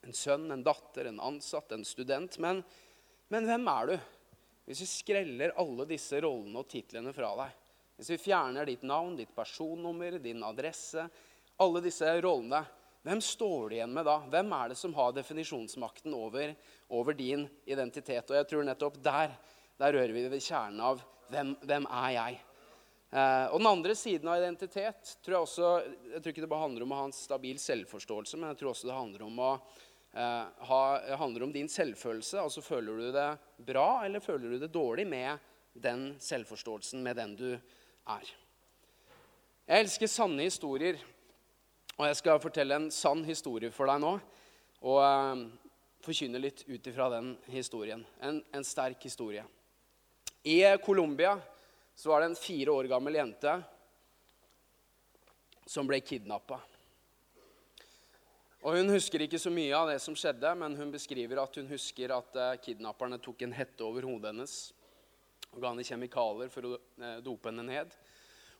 en 0.00 0.16
sønn, 0.16 0.48
en 0.54 0.64
datter, 0.64 1.10
en 1.10 1.20
ansatt, 1.20 1.74
en 1.76 1.84
student. 1.84 2.38
Men, 2.40 2.62
men 3.28 3.48
hvem 3.48 3.68
er 3.74 3.92
du? 3.92 3.94
Hvis 4.64 4.80
vi 4.80 4.88
skreller 4.88 5.52
alle 5.60 5.84
disse 5.90 6.22
rollene 6.24 6.62
og 6.62 6.70
titlene 6.72 7.12
fra 7.12 7.34
deg, 7.42 7.60
hvis 7.98 8.14
vi 8.14 8.22
fjerner 8.24 8.66
ditt 8.66 8.88
navn, 8.88 9.12
ditt 9.20 9.36
personnummer, 9.36 10.16
din 10.24 10.40
adresse, 10.42 11.04
alle 11.60 11.84
disse 11.84 12.08
rollene, 12.24 12.64
hvem 13.04 13.20
står 13.20 13.68
du 13.68 13.76
igjen 13.76 13.92
med 13.92 14.06
da? 14.08 14.16
Hvem 14.32 14.52
er 14.56 14.70
det 14.72 14.78
som 14.80 14.94
har 14.96 15.12
definisjonsmakten 15.12 16.14
over, 16.16 16.54
over 16.88 17.16
din 17.16 17.42
identitet? 17.68 18.30
Og 18.30 18.38
jeg 18.38 18.48
tror 18.48 18.64
nettopp 18.64 18.96
der, 19.04 19.34
der 19.76 19.92
rører 19.92 20.14
vi 20.16 20.22
ved 20.32 20.40
kjernen 20.40 20.80
av 20.80 21.02
hvem, 21.28 21.52
hvem 21.68 21.84
er 21.84 22.14
jeg? 22.14 22.38
Eh, 23.12 23.44
og 23.52 23.60
den 23.60 23.68
andre 23.68 23.94
siden 23.98 24.30
av 24.32 24.40
identitet 24.40 25.12
tror 25.22 25.36
jeg 25.36 25.46
også 25.46 25.68
Jeg 26.14 26.22
tror 26.22 26.32
ikke 26.32 26.42
det 26.46 26.50
bare 26.50 26.64
handler 26.64 26.86
om 26.86 26.94
å 26.94 27.02
ha 27.02 27.04
en 27.10 27.14
stabil 27.14 27.60
selvforståelse, 27.60 28.40
men 28.40 28.54
jeg 28.54 28.62
tror 28.62 28.72
også 28.72 28.88
det 28.88 28.96
handler 28.96 29.26
om, 29.28 29.36
å, 29.38 29.52
eh, 30.16 30.64
ha, 30.70 30.82
handler 31.20 31.44
om 31.44 31.52
din 31.52 31.68
selvfølelse. 31.68 32.40
Altså 32.40 32.64
føler 32.64 33.04
du 33.04 33.10
det 33.12 33.28
bra, 33.68 33.88
eller 34.06 34.24
føler 34.24 34.56
du 34.56 34.64
det 34.64 34.72
dårlig 34.72 35.04
med 35.12 35.44
den 35.76 36.14
selvforståelsen, 36.24 37.04
med 37.04 37.20
den 37.20 37.36
du 37.36 37.50
er? 37.52 38.32
Jeg 39.64 39.84
elsker 39.84 40.10
sanne 40.10 40.48
historier, 40.48 40.98
og 41.94 42.08
jeg 42.08 42.18
skal 42.18 42.40
fortelle 42.42 42.76
en 42.78 42.90
sann 42.90 43.22
historie 43.26 43.70
for 43.74 43.90
deg 43.90 44.00
nå. 44.02 44.14
Og 44.84 44.98
eh, 45.00 45.44
forkynne 46.04 46.40
litt 46.42 46.64
ut 46.68 46.90
ifra 46.90 47.08
den 47.14 47.34
historien. 47.52 48.02
En, 48.20 48.42
en 48.52 48.66
sterk 48.66 49.06
historie. 49.06 49.44
I 50.44 50.58
Colombia 50.84 51.38
var 52.04 52.20
det 52.20 52.32
en 52.32 52.36
fire 52.36 52.74
år 52.74 52.90
gammel 52.90 53.16
jente 53.16 53.54
som 55.66 55.88
ble 55.88 56.02
kidnappa. 56.04 56.58
Og 58.64 58.78
Hun 58.78 58.90
husker 58.92 59.22
ikke 59.24 59.40
så 59.40 59.52
mye 59.52 59.76
av 59.76 59.90
det 59.92 59.98
som 60.00 60.16
skjedde, 60.16 60.50
men 60.56 60.76
hun 60.76 60.92
beskriver 60.92 61.40
at 61.42 61.56
hun 61.60 61.68
husker 61.68 62.12
at 62.16 62.36
eh, 62.40 62.56
kidnapperne 62.64 63.20
tok 63.22 63.44
en 63.44 63.54
hette 63.56 63.84
over 63.84 64.06
hodet 64.08 64.32
hennes 64.32 64.56
og 65.54 65.60
ga 65.62 65.70
henne 65.70 65.84
kjemikalier 65.86 66.50
for 66.50 66.66
å 66.66 66.72
eh, 66.74 67.18
dope 67.22 67.50
henne 67.50 67.64
ned. 67.68 67.92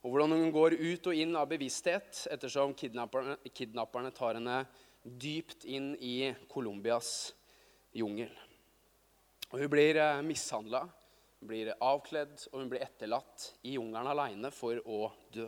Og 0.04 0.12
hvordan 0.12 0.36
hun 0.36 0.52
går 0.52 0.76
ut 0.76 1.06
og 1.08 1.16
inn 1.16 1.32
av 1.40 1.48
bevissthet 1.48 2.26
ettersom 2.32 2.74
kidnapperne, 2.76 3.38
kidnapperne 3.56 4.12
tar 4.12 4.36
henne 4.36 4.58
dypt 5.04 5.64
inn 5.64 5.94
i 5.96 6.34
Colombias 6.52 7.32
jungel. 7.96 8.32
Og 9.52 9.62
Hun 9.62 9.72
blir 9.72 9.96
eh, 10.00 10.20
mishandla 10.26 10.84
blir 11.44 11.72
avkledd, 11.82 12.46
og 12.52 12.62
hun 12.62 12.70
blir 12.72 12.84
etterlatt 12.84 13.50
i 13.66 13.76
jungelen 13.76 14.10
aleine 14.10 14.50
for 14.54 14.80
å 14.88 15.08
dø. 15.32 15.46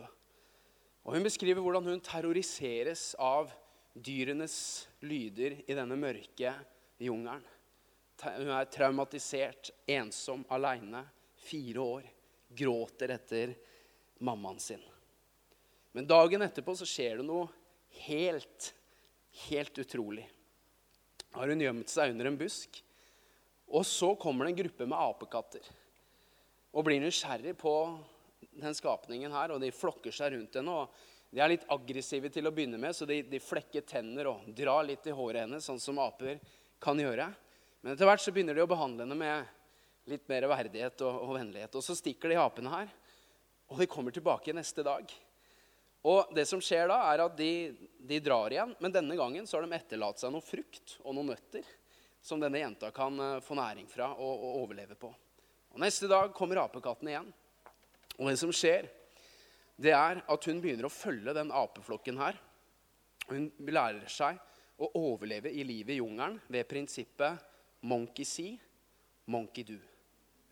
Og 1.07 1.15
Hun 1.15 1.25
beskriver 1.25 1.63
hvordan 1.63 1.87
hun 1.87 2.03
terroriseres 2.03 3.13
av 3.21 3.51
dyrenes 3.93 4.87
lyder 5.01 5.61
i 5.65 5.77
denne 5.77 5.97
mørke 5.97 6.53
jungelen. 7.01 7.45
Hun 8.17 8.51
er 8.53 8.69
traumatisert, 8.73 9.71
ensom, 9.89 10.43
aleine, 10.53 11.03
fire 11.47 11.83
år. 11.83 12.05
Gråter 12.57 13.13
etter 13.13 13.53
mammaen 14.19 14.59
sin. 14.59 14.83
Men 15.91 16.07
dagen 16.07 16.45
etterpå 16.45 16.75
så 16.77 16.85
skjer 16.87 17.19
det 17.19 17.27
noe 17.27 17.47
helt, 18.05 18.71
helt 19.47 19.79
utrolig. 19.81 20.27
Har 21.33 21.49
hun 21.49 21.61
gjemt 21.61 21.91
seg 21.91 22.13
under 22.13 22.29
en 22.29 22.37
busk, 22.39 22.81
og 23.67 23.83
så 23.85 24.13
kommer 24.19 24.45
det 24.45 24.53
en 24.53 24.61
gruppe 24.63 24.87
med 24.87 24.97
apekatter 24.97 25.65
og 26.77 26.85
blir 26.85 27.01
nysgjerrig 27.01 27.55
på 27.57 27.73
den 28.57 28.75
skapningen 28.77 29.33
her, 29.33 29.53
og 29.53 29.61
de 29.61 29.73
flokker 29.73 30.13
seg 30.13 30.35
rundt 30.35 30.57
henne. 30.59 30.73
og 30.73 31.33
De 31.33 31.41
er 31.41 31.55
litt 31.55 31.65
aggressive 31.73 32.29
til 32.33 32.47
å 32.47 32.53
begynne 32.53 32.79
med, 32.81 32.93
så 32.95 33.07
de, 33.09 33.23
de 33.25 33.41
flekker 33.41 33.85
tenner 33.87 34.29
og 34.29 34.45
drar 34.55 34.85
litt 34.85 35.07
i 35.09 35.15
håret 35.15 35.45
hennes, 35.45 35.65
sånn 35.65 35.81
som 35.81 35.99
aper 36.03 36.37
kan 36.83 36.99
gjøre. 37.01 37.31
Men 37.81 37.93
etter 37.93 38.09
hvert 38.09 38.21
så 38.21 38.33
begynner 38.35 38.57
de 38.57 38.65
å 38.65 38.69
behandle 38.69 39.07
henne 39.07 39.17
med 39.17 40.11
litt 40.11 40.29
mer 40.29 40.47
verdighet 40.51 41.01
og, 41.07 41.23
og 41.25 41.33
vennlighet. 41.39 41.75
Og 41.75 41.83
så 41.83 41.97
stikker 41.97 42.31
de 42.31 42.39
apene 42.41 42.71
her, 42.71 42.93
og 43.67 43.81
de 43.81 43.87
kommer 43.91 44.15
tilbake 44.15 44.55
neste 44.55 44.83
dag. 44.85 45.09
Og 46.07 46.29
det 46.35 46.45
som 46.47 46.61
skjer 46.63 46.87
da, 46.87 47.01
er 47.11 47.25
at 47.25 47.35
de, 47.37 47.51
de 48.07 48.19
drar 48.23 48.53
igjen, 48.53 48.73
men 48.79 48.93
denne 48.93 49.17
gangen 49.19 49.47
så 49.47 49.57
har 49.57 49.65
de 49.65 49.75
etterlatt 49.75 50.21
seg 50.21 50.31
noe 50.31 50.45
frukt 50.45 50.95
og 51.03 51.17
noen 51.17 51.33
nøtter 51.33 51.67
som 52.23 52.39
denne 52.41 52.61
jenta 52.61 52.91
kan 52.95 53.19
eh, 53.19 53.39
få 53.43 53.57
næring 53.57 53.87
fra 53.91 54.09
og, 54.15 54.43
og 54.43 54.61
overleve 54.63 54.97
på. 54.99 55.11
Og 55.73 55.81
Neste 55.83 56.09
dag 56.09 56.31
kommer 56.35 56.61
apekatten 56.63 57.11
igjen. 57.11 57.27
Og 58.17 58.29
det 58.31 58.37
som 58.39 58.53
skjer, 58.55 58.87
det 59.77 59.93
er 59.93 60.23
at 60.25 60.47
hun 60.49 60.61
begynner 60.63 60.87
å 60.87 60.93
følge 60.93 61.35
den 61.37 61.51
apeflokken 61.53 62.17
her. 62.19 62.39
Hun 63.27 63.49
lærer 63.67 64.07
seg 64.09 64.39
å 64.81 64.89
overleve 64.97 65.51
i 65.51 65.65
livet 65.67 65.95
i 65.95 65.99
jungelen 65.99 66.39
ved 66.47 66.67
prinsippet 66.69 67.43
'monkey 67.81 68.25
see, 68.25 68.57
monkey 69.25 69.63
do'. 69.63 69.83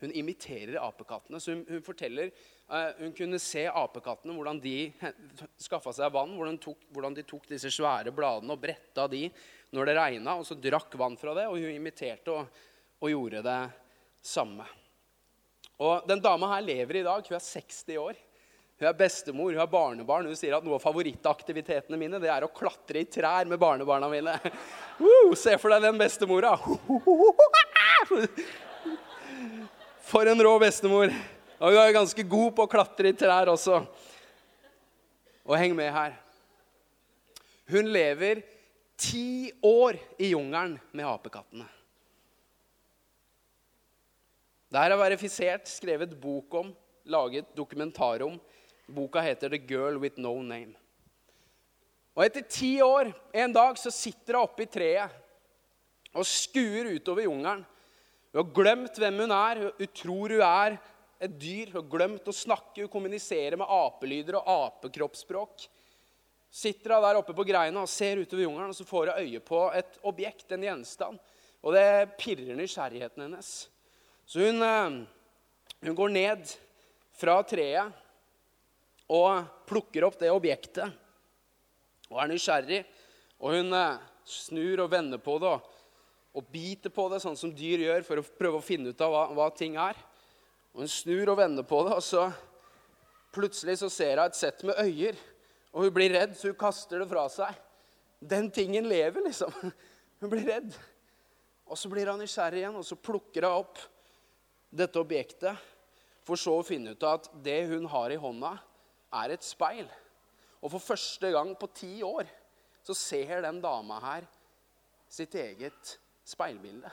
Hun 0.00 0.12
imiterer 0.12 0.78
apekattene. 0.82 1.40
Så 1.40 1.54
hun, 1.54 1.64
hun 1.68 1.82
forteller 1.82 2.30
Hun 2.66 3.12
kunne 3.14 3.38
se 3.38 3.62
apekattene, 3.70 4.34
hvordan 4.34 4.58
de 4.58 4.90
skaffa 5.66 5.92
seg 5.94 6.10
vann. 6.14 6.32
Hvordan, 6.34 6.58
tok, 6.58 6.88
hvordan, 6.90 7.14
de 7.14 7.22
tok 7.26 7.46
disse 7.50 7.70
svære 7.70 8.14
bladene 8.14 8.56
og 8.56 8.62
bretta 8.62 9.06
de 9.10 9.28
når 9.76 9.90
det 9.90 9.94
regna, 9.98 10.34
og 10.38 10.46
så 10.46 10.56
drakk 10.58 10.94
vann 10.98 11.18
fra 11.20 11.34
det. 11.38 11.46
Og 11.46 11.60
hun 11.62 11.76
imiterte 11.76 12.34
og, 12.34 12.64
og 12.98 13.12
gjorde 13.12 13.44
det 13.46 13.60
samme. 14.26 14.66
Og 15.78 16.08
Den 16.08 16.22
dama 16.24 16.54
her 16.56 16.64
lever 16.64 17.02
i 17.02 17.04
dag. 17.06 17.22
Hun 17.28 17.38
er 17.38 17.44
60 17.44 18.00
år. 18.02 18.18
Hun 18.76 18.88
er 18.90 18.96
bestemor, 18.98 19.52
hun 19.52 19.60
har 19.60 19.70
barnebarn. 19.72 20.26
Hun 20.28 20.36
sier 20.36 20.56
at 20.58 20.64
noe 20.66 20.76
av 20.76 20.82
favorittaktivitetene 20.84 21.96
mine 22.00 22.20
det 22.20 22.28
er 22.28 22.44
å 22.44 22.52
klatre 22.52 23.00
i 23.00 23.08
trær 23.08 23.48
med 23.48 23.60
barnebarna 23.62 24.10
mine. 24.12 24.38
Uh, 24.96 25.34
se 25.36 25.52
for 25.60 25.68
deg 25.68 25.82
den 25.84 25.98
bestemora. 26.00 26.54
For 30.06 30.24
en 30.30 30.40
rå 30.40 30.54
bestemor. 30.62 31.12
Og 31.56 31.72
hun 31.72 31.80
er 31.80 31.94
ganske 31.96 32.24
god 32.28 32.52
på 32.56 32.66
å 32.66 32.70
klatre 32.70 33.12
i 33.12 33.16
trær 33.16 33.48
også. 33.48 33.80
Og 35.46 35.56
heng 35.56 35.76
med 35.78 35.88
her. 35.94 36.16
Hun 37.70 37.88
lever 37.90 38.42
ti 39.00 39.52
år 39.64 39.96
i 40.20 40.32
jungelen 40.34 40.76
med 40.92 41.08
apekattene. 41.08 41.66
Det 44.66 44.82
her 44.82 44.92
er 44.92 45.00
verifisert, 45.00 45.68
skrevet 45.70 46.16
bok 46.20 46.54
om, 46.58 46.72
laget 47.08 47.48
dokumentar 47.56 48.24
om. 48.26 48.34
Boka 48.86 49.22
heter 49.22 49.48
'The 49.48 49.58
Girl 49.58 49.96
With 49.98 50.20
No 50.20 50.34
Name'. 50.42 50.76
Og 52.16 52.24
etter 52.24 52.42
ti 52.48 52.80
år, 52.82 53.12
en 53.34 53.52
dag, 53.52 53.78
så 53.78 53.90
sitter 53.90 54.34
hun 54.34 54.42
oppe 54.42 54.62
i 54.62 54.66
treet 54.66 55.10
og 56.14 56.24
skuer 56.24 56.94
utover 56.96 57.26
jungelen. 57.26 57.64
Hun 58.32 58.40
har 58.40 58.52
glemt 58.52 58.98
hvem 58.98 59.18
hun 59.20 59.32
er. 59.32 59.60
Hun 59.78 59.92
tror 59.94 60.32
hun 60.32 60.42
er 60.42 60.78
et 61.22 61.38
dyr. 61.40 61.72
Har 61.74 61.86
glemt 61.90 62.28
å 62.28 62.34
snakke. 62.34 62.84
Hun 62.84 62.92
kommuniserer 62.92 63.58
med 63.60 63.70
apelyder 63.70 64.38
og 64.40 64.50
apekroppsspråk. 64.52 65.66
Sitter 66.56 66.96
hun 66.96 67.04
der 67.04 67.20
oppe 67.20 67.34
på 67.36 67.44
greina 67.46 67.82
og 67.82 67.90
ser 67.90 68.22
utover 68.22 68.46
jungelen, 68.46 68.72
og 68.72 68.78
så 68.78 68.86
får 68.88 69.10
hun 69.12 69.24
øye 69.26 69.42
på 69.44 69.62
et 69.76 69.98
objekt, 70.08 70.48
en 70.52 70.64
gjenstand. 70.64 71.18
Og 71.66 71.74
det 71.74 72.16
pirrer 72.20 72.56
nysgjerrigheten 72.56 73.26
hennes. 73.26 73.50
Så 74.26 74.46
hun, 74.46 74.62
eh, 74.62 75.02
hun 75.86 75.98
går 75.98 76.14
ned 76.14 76.52
fra 77.16 77.40
treet 77.46 77.92
og 79.12 79.46
plukker 79.66 80.06
opp 80.06 80.18
det 80.20 80.32
objektet. 80.32 80.90
Og 82.10 82.20
er 82.22 82.30
nysgjerrig. 82.30 82.84
Og 83.42 83.56
hun 83.56 83.72
eh, 83.76 84.02
snur 84.26 84.84
og 84.84 84.92
vender 84.92 85.20
på 85.22 85.38
det 85.42 85.50
og, 85.50 85.72
og, 86.36 86.44
biter 86.52 86.92
på 86.92 87.08
det, 87.12 87.20
sånn 87.22 87.38
som 87.38 87.52
dyr 87.54 87.84
gjør, 87.86 88.04
for 88.06 88.20
å 88.20 88.26
prøve 88.38 88.60
å 88.60 88.64
finne 88.64 88.92
ut 88.92 89.02
av 89.04 89.12
hva, 89.12 89.24
hva 89.36 89.50
ting 89.56 89.78
er. 89.80 89.98
Og 90.76 90.82
Hun 90.84 90.90
snur 90.92 91.30
og 91.32 91.38
vender 91.40 91.64
på 91.64 91.78
det, 91.86 91.94
og 91.96 92.04
så 92.04 92.26
plutselig 93.32 93.78
så 93.80 93.88
ser 93.88 94.18
hun 94.20 94.28
et 94.28 94.36
sett 94.36 94.60
med 94.68 94.76
øyer. 94.76 95.16
Og 95.72 95.86
hun 95.86 95.94
blir 95.96 96.12
redd, 96.12 96.34
så 96.36 96.50
hun 96.50 96.58
kaster 96.60 97.00
det 97.00 97.06
fra 97.08 97.22
seg. 97.32 97.54
Den 98.20 98.50
tingen 98.52 98.84
lever, 98.88 99.24
liksom. 99.24 99.52
Hun 100.20 100.30
blir 100.32 100.46
redd. 100.48 100.70
Og 101.68 101.76
så 101.76 101.90
blir 101.92 102.08
hun 102.08 102.22
nysgjerrig 102.22 102.62
igjen, 102.62 102.76
og 102.78 102.84
så 102.88 102.96
plukker 102.96 103.44
hun 103.44 103.58
opp 103.58 103.80
dette 104.72 104.96
objektet. 104.96 105.64
For 106.24 106.40
så 106.40 106.54
å 106.56 106.64
finne 106.64 106.94
ut 106.96 107.04
at 107.04 107.28
det 107.44 107.58
hun 107.68 107.84
har 107.92 108.12
i 108.12 108.16
hånda, 108.20 108.54
er 109.20 109.34
et 109.34 109.44
speil. 109.44 109.84
Og 110.64 110.72
for 110.72 110.80
første 110.80 111.28
gang 111.34 111.52
på 111.60 111.68
ti 111.76 111.92
år 112.04 112.28
så 112.86 112.96
ser 112.96 113.44
den 113.44 113.60
dama 113.60 114.00
her 114.00 114.24
sitt 115.12 115.36
eget 115.36 115.96
speilbilde. 116.24 116.90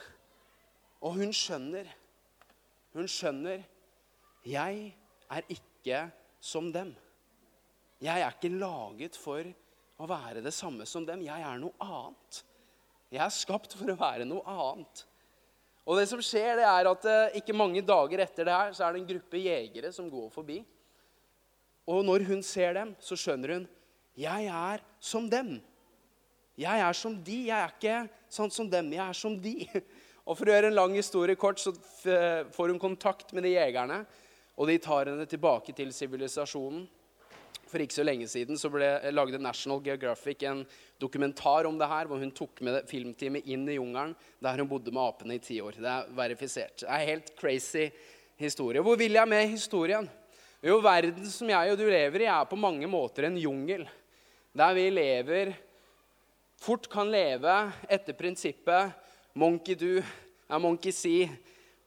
Og 1.03 1.19
hun 1.19 1.31
skjønner. 1.35 1.87
Hun 2.93 3.07
skjønner 3.09 3.63
jeg 4.43 4.91
er 5.31 5.49
ikke 5.51 6.03
som 6.43 6.71
dem. 6.73 6.91
Jeg 8.03 8.19
er 8.19 8.35
ikke 8.35 8.51
laget 8.51 9.15
for 9.19 9.47
å 10.03 10.09
være 10.09 10.43
det 10.43 10.53
samme 10.55 10.85
som 10.89 11.05
dem. 11.07 11.23
Jeg 11.23 11.45
er 11.47 11.61
noe 11.61 11.73
annet. 11.83 12.43
Jeg 13.13 13.23
er 13.23 13.33
skapt 13.33 13.75
for 13.77 13.93
å 13.93 13.99
være 13.99 14.27
noe 14.27 14.43
annet. 14.49 15.05
Og 15.83 15.99
det 15.99 16.07
som 16.09 16.21
skjer, 16.23 16.57
det 16.59 16.67
er 16.67 16.87
at 16.89 17.05
eh, 17.11 17.37
ikke 17.39 17.55
mange 17.55 17.83
dager 17.83 18.23
etter 18.23 18.47
det 18.47 18.55
her, 18.55 18.71
så 18.75 18.85
er 18.85 18.95
det 18.95 19.01
en 19.01 19.09
gruppe 19.09 19.41
jegere 19.43 19.91
som 19.95 20.07
går 20.11 20.29
forbi. 20.31 20.61
Og 21.91 22.03
når 22.07 22.23
hun 22.29 22.43
ser 22.45 22.75
dem, 22.77 22.93
så 23.03 23.17
skjønner 23.19 23.57
hun 23.57 23.65
jeg 24.13 24.45
er 24.45 24.81
som 25.01 25.25
dem. 25.29 25.55
Jeg 26.59 26.81
er 26.85 26.93
som 26.93 27.15
de. 27.25 27.37
Jeg 27.47 27.57
er 27.57 27.71
ikke 27.71 27.95
sånn 28.29 28.51
som 28.53 28.67
dem. 28.69 28.91
Jeg 28.93 29.01
er 29.01 29.17
som 29.17 29.37
de. 29.41 29.55
Og 30.27 30.37
For 30.37 30.47
å 30.47 30.53
gjøre 30.53 30.69
en 30.69 30.77
lang 30.77 30.93
historie 30.95 31.35
kort 31.39 31.59
så 31.59 31.73
får 31.73 32.69
hun 32.69 32.79
kontakt 32.79 33.33
med 33.33 33.43
de 33.47 33.55
jegerne. 33.55 34.03
Og 34.57 34.69
de 34.69 34.77
tar 34.81 35.09
henne 35.09 35.25
tilbake 35.29 35.73
til 35.75 35.93
sivilisasjonen. 35.93 36.85
For 37.73 37.81
ikke 37.81 37.95
så 37.95 38.05
lenge 38.05 38.27
siden 38.29 38.57
så 38.59 38.69
ble 38.69 38.87
lagde 39.09 39.39
National 39.41 39.79
Geographic 39.81 40.43
en 40.45 40.61
dokumentar 41.01 41.65
om 41.65 41.79
det 41.79 41.87
her, 41.89 42.05
hvor 42.05 42.21
hun 42.21 42.33
tok 42.35 42.61
med 42.61 42.83
filmteamet 42.85 43.47
inn 43.49 43.65
i 43.65 43.79
jungelen 43.79 44.13
der 44.43 44.61
hun 44.61 44.69
bodde 44.69 44.93
med 44.93 45.01
apene 45.07 45.39
i 45.39 45.41
ti 45.41 45.57
år. 45.63 45.79
Det 45.81 45.89
er 45.89 46.11
verifisert. 46.13 46.83
Det 46.83 46.89
er 46.91 47.07
helt 47.09 47.33
crazy 47.39 47.87
historie. 48.37 48.83
Hvor 48.85 48.99
vil 48.99 49.17
jeg 49.17 49.29
med 49.29 49.47
historien? 49.49 50.09
Jo, 50.63 50.77
verden 50.85 51.25
som 51.27 51.49
jeg 51.49 51.73
og 51.73 51.79
du 51.81 51.87
lever 51.89 52.23
i, 52.23 52.29
er 52.29 52.45
på 52.47 52.59
mange 52.59 52.87
måter 52.87 53.25
en 53.27 53.41
jungel. 53.41 53.87
Der 54.53 54.77
vi 54.77 54.89
lever 54.93 55.55
Fort 56.63 56.85
kan 56.87 57.09
leve 57.11 57.51
etter 57.91 58.15
prinsippet 58.15 58.93
'monkey 59.35 59.75
do 59.75 59.97
er 60.47 60.59
monkey 60.59 60.91
see' 60.91 61.27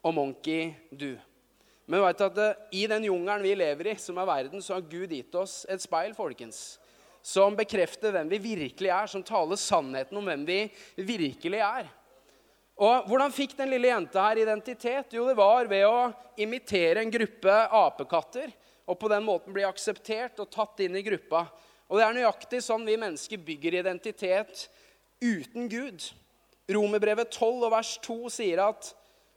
og 0.02 0.12
'monkey 0.12 0.74
do'. 0.92 1.16
Men 1.86 2.02
vet 2.02 2.24
at 2.26 2.40
i 2.74 2.86
den 2.90 3.06
jungelen 3.06 3.44
vi 3.46 3.54
lever 3.54 3.92
i, 3.92 3.98
som 4.02 4.18
er 4.18 4.26
verden, 4.26 4.62
så 4.62 4.74
har 4.74 4.88
Gud 4.90 5.12
gitt 5.14 5.34
oss 5.38 5.60
et 5.70 5.82
speil, 5.82 6.16
folkens. 6.18 6.80
Som 7.22 7.54
bekrefter 7.58 8.14
hvem 8.14 8.30
vi 8.30 8.42
virkelig 8.42 8.90
er, 8.90 9.06
som 9.10 9.22
taler 9.26 9.58
sannheten 9.58 10.18
om 10.18 10.26
hvem 10.26 10.42
vi 10.46 10.60
virkelig 10.98 11.62
er. 11.62 11.88
Og 12.76 13.06
Hvordan 13.08 13.32
fikk 13.32 13.54
den 13.56 13.70
lille 13.72 13.88
jenta 13.88 14.26
her 14.26 14.42
identitet? 14.42 15.14
Jo, 15.16 15.24
det 15.28 15.38
var 15.38 15.68
ved 15.70 15.86
å 15.88 16.10
imitere 16.42 17.00
en 17.00 17.12
gruppe 17.12 17.54
apekatter 17.72 18.50
og 18.86 18.98
på 19.00 19.08
den 19.10 19.24
måten 19.26 19.54
bli 19.54 19.64
akseptert 19.66 20.38
og 20.42 20.50
tatt 20.52 20.82
inn 20.84 20.98
i 20.98 21.04
gruppa. 21.06 21.46
Og 21.88 21.98
Det 21.98 22.04
er 22.04 22.18
nøyaktig 22.18 22.60
sånn 22.66 22.84
vi 22.86 22.98
mennesker 22.98 23.40
bygger 23.46 23.80
identitet 23.80 24.66
uten 25.22 25.70
Gud. 25.70 26.04
Romerbrevet 26.68 27.30
12 27.30 27.64
og 27.64 27.72
vers 27.72 27.94
2 28.04 28.18
sier 28.36 28.62
at 28.66 28.90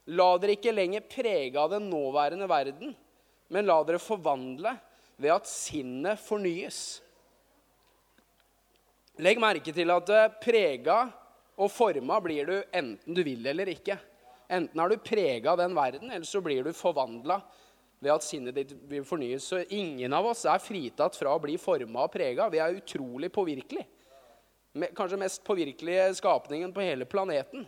La 0.10 0.30
dere 0.42 0.56
ikke 0.58 0.74
lenger 0.74 1.06
prege 1.06 1.60
av 1.60 1.70
den 1.75 1.89
nåværende 1.92 2.48
verden, 2.50 2.96
men 3.54 3.68
la 3.68 3.78
dere 3.86 4.01
forvandle 4.01 4.74
ved 5.20 5.34
at 5.36 5.50
sinnet 5.50 6.22
fornyes. 6.24 7.00
Legg 9.20 9.42
merke 9.42 9.74
til 9.75 9.92
at 9.92 10.12
prega 10.42 11.01
og 11.60 11.72
forma 11.74 12.20
blir 12.24 12.48
du 12.48 12.56
enten 12.72 13.16
du 13.16 13.22
vil 13.25 13.46
eller 13.51 13.70
ikke. 13.74 13.98
Enten 14.50 14.82
er 14.82 14.89
du 14.89 15.04
prega 15.04 15.51
av 15.51 15.60
den 15.60 15.75
verden, 15.78 16.10
eller 16.10 16.25
så 16.25 16.42
blir 16.42 16.63
du 16.66 16.72
forvandla 16.74 17.38
ved 18.00 18.13
at 18.16 18.25
sinnet 18.25 18.56
ditt 18.56 18.72
vil 18.89 19.04
fornyes. 19.06 19.46
Så 19.46 19.62
ingen 19.75 20.13
av 20.16 20.32
oss 20.32 20.46
er 20.50 20.63
fritatt 20.63 21.18
fra 21.20 21.36
å 21.36 21.42
bli 21.44 21.58
forma 21.62 22.08
og 22.08 22.13
prega. 22.13 22.48
Vi 22.50 22.62
er 22.63 22.80
utrolig 22.80 23.30
påvirkelige. 23.36 23.86
Kanskje 24.96 25.20
mest 25.20 25.44
påvirkelige 25.46 26.08
skapningen 26.18 26.72
på 26.74 26.86
hele 26.86 27.06
planeten. 27.10 27.68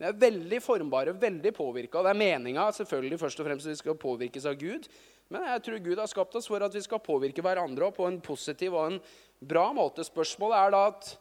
Vi 0.00 0.06
er 0.08 0.18
veldig 0.18 0.58
formbare, 0.64 1.14
veldig 1.14 1.52
påvirka. 1.54 2.02
Det 2.02 2.12
er 2.12 2.18
meninga 2.18 2.68
selvfølgelig 2.74 3.20
først 3.20 3.42
og 3.42 3.48
fremst 3.48 3.68
at 3.68 3.74
vi 3.74 3.80
skal 3.82 3.98
påvirkes 4.00 4.46
av 4.48 4.56
Gud. 4.60 4.88
Men 5.32 5.44
jeg 5.48 5.62
tror 5.66 5.84
Gud 5.84 6.00
har 6.00 6.10
skapt 6.10 6.34
oss 6.36 6.48
for 6.50 6.64
at 6.64 6.74
vi 6.74 6.82
skal 6.84 7.00
påvirke 7.02 7.44
hverandre 7.44 7.92
på 7.94 8.08
en 8.08 8.18
positiv 8.24 8.74
og 8.76 8.90
en 8.90 8.98
bra 9.38 9.68
måte. 9.76 10.04
Spørsmålet 10.04 10.58
er 10.58 10.74
da 10.74 10.82
at 10.90 11.12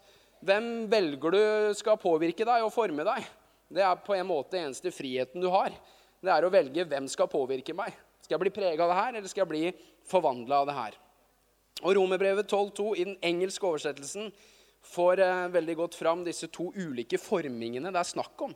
hvem 0.41 0.69
velger 0.91 1.35
du 1.35 1.43
skal 1.77 1.99
påvirke 2.01 2.47
deg 2.47 2.65
og 2.65 2.73
forme 2.73 3.05
deg? 3.07 3.27
Det 3.71 3.83
er 3.85 3.99
på 4.03 4.15
en 4.17 4.27
måte 4.27 4.59
eneste 4.59 4.91
friheten 4.91 5.43
du 5.43 5.47
har. 5.53 5.71
Det 6.21 6.31
er 6.33 6.45
å 6.45 6.51
velge 6.53 6.87
hvem 6.89 7.07
skal 7.09 7.29
påvirke 7.31 7.75
meg. 7.77 7.93
Skal 8.21 8.35
jeg 8.35 8.43
bli 8.43 8.53
prega 8.53 8.85
av 8.85 8.91
det 8.91 8.97
her, 8.99 9.15
eller 9.17 9.31
skal 9.31 9.45
jeg 9.45 9.51
bli 9.51 9.63
forvandla 10.09 10.61
av 10.61 10.67
det 10.69 10.77
her? 10.77 10.97
Og 11.81 11.95
Romerbrevet 11.97 12.49
12,2 12.49 12.89
i 12.97 13.05
den 13.07 13.15
engelske 13.25 13.65
oversettelsen 13.65 14.29
får 14.81 15.21
eh, 15.21 15.47
veldig 15.53 15.75
godt 15.77 15.95
fram 15.95 16.25
disse 16.25 16.47
to 16.53 16.71
ulike 16.75 17.19
formingene 17.21 17.91
det 17.91 18.01
er 18.01 18.09
snakk 18.09 18.41
om. 18.41 18.55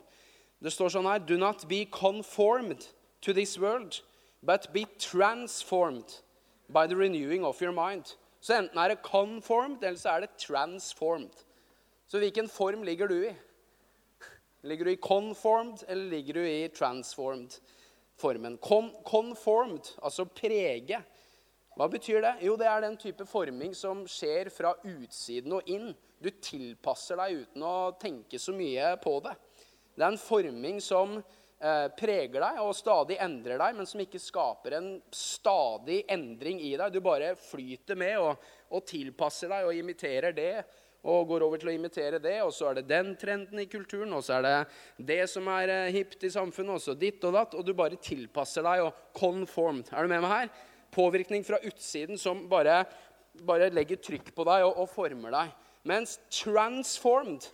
Det 0.62 0.72
står 0.72 0.94
sånn 0.94 1.08
her 1.08 1.22
Do 1.22 1.38
not 1.38 1.66
be 1.68 1.84
conformed 1.92 2.88
to 3.22 3.32
this 3.32 3.56
world, 3.58 4.00
but 4.42 4.68
be 4.72 4.86
transformed 4.98 6.20
by 6.68 6.86
the 6.86 6.96
renewing 6.96 7.44
of 7.44 7.62
your 7.62 7.74
mind. 7.74 8.16
Så 8.40 8.58
enten 8.60 8.78
er 8.78 8.94
det 8.94 9.02
conformed, 9.02 9.82
eller 9.82 9.98
så 9.98 10.16
er 10.16 10.26
det 10.26 10.36
transformed. 10.38 11.44
Så 12.06 12.18
hvilken 12.22 12.48
form 12.48 12.84
ligger 12.86 13.10
du 13.10 13.16
i? 13.26 13.32
Ligger 14.62 14.84
du 14.84 14.90
i 14.90 15.00
conformed, 15.02 15.82
eller 15.88 16.10
ligger 16.10 16.34
du 16.34 16.46
i 16.46 16.68
transformed? 16.68 17.58
formen. 18.16 18.58
conformed, 19.04 19.94
altså 20.02 20.24
prege. 20.24 21.02
Hva 21.76 21.88
betyr 21.92 22.22
det? 22.24 22.34
Jo, 22.46 22.56
det 22.56 22.66
er 22.66 22.80
den 22.80 22.96
type 22.96 23.26
forming 23.28 23.74
som 23.76 24.06
skjer 24.08 24.48
fra 24.52 24.72
utsiden 24.84 25.52
og 25.52 25.68
inn. 25.68 25.92
Du 26.22 26.30
tilpasser 26.30 27.18
deg 27.20 27.42
uten 27.42 27.64
å 27.66 27.76
tenke 28.00 28.40
så 28.40 28.54
mye 28.56 28.94
på 29.02 29.18
det. 29.24 29.34
Det 29.96 30.04
er 30.04 30.12
en 30.12 30.20
forming 30.20 30.80
som 30.84 31.16
eh, 31.16 31.86
preger 31.96 32.40
deg 32.40 32.62
og 32.62 32.72
stadig 32.76 33.18
endrer 33.22 33.60
deg, 33.60 33.76
men 33.76 33.88
som 33.88 34.00
ikke 34.02 34.20
skaper 34.20 34.78
en 34.78 34.90
stadig 35.12 36.02
endring 36.12 36.60
i 36.64 36.74
deg. 36.76 36.92
Du 36.92 37.00
bare 37.04 37.34
flyter 37.40 37.98
med 38.00 38.16
og, 38.20 38.42
og 38.72 38.84
tilpasser 38.88 39.52
deg 39.52 39.68
og 39.68 39.78
imiterer 39.84 40.36
det 40.36 40.52
og 41.06 41.28
går 41.30 41.44
over 41.46 41.60
til 41.60 41.70
å 41.70 41.74
imitere 41.76 42.18
det, 42.22 42.38
og 42.42 42.50
så 42.54 42.70
er 42.70 42.80
det 42.80 42.88
den 42.90 43.12
trenden 43.20 43.60
i 43.62 43.68
kulturen, 43.70 44.10
og 44.16 44.24
så 44.26 44.40
er 44.40 44.46
det 44.46 44.54
det 45.12 45.20
som 45.30 45.46
er 45.54 45.70
eh, 45.70 45.92
hipt 45.94 46.24
i 46.26 46.32
samfunnet, 46.34 46.78
og 46.78 46.82
så 46.82 46.96
ditt 46.98 47.22
og 47.28 47.36
datt, 47.36 47.54
og 47.54 47.62
du 47.66 47.70
bare 47.78 48.00
tilpasser 48.02 48.66
deg 48.66 48.82
og 48.88 49.04
conformed. 49.14 49.92
Er 49.92 50.02
du 50.02 50.10
med 50.10 50.24
meg 50.24 50.32
her? 50.32 50.50
Påvirkning 50.96 51.44
fra 51.46 51.60
utsiden 51.66 52.18
som 52.18 52.46
bare, 52.50 52.80
bare 53.46 53.70
legger 53.70 54.00
trykk 54.02 54.32
på 54.34 54.48
deg 54.48 54.66
og, 54.66 54.82
og 54.82 54.90
former 54.90 55.34
deg. 55.36 55.54
Mens 55.86 56.16
transformed, 56.32 57.46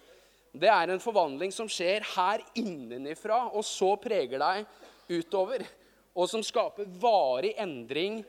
det 0.56 0.70
er 0.72 0.92
en 0.92 1.02
forvandling 1.02 1.52
som 1.52 1.68
skjer 1.70 2.04
her 2.14 2.42
innenifra, 2.56 3.44
og 3.52 3.64
så 3.64 3.94
preger 4.00 4.40
deg 4.40 4.64
utover. 5.12 5.64
Og 6.12 6.28
som 6.28 6.44
skaper 6.44 6.88
varig 7.00 7.54
endring 7.60 8.20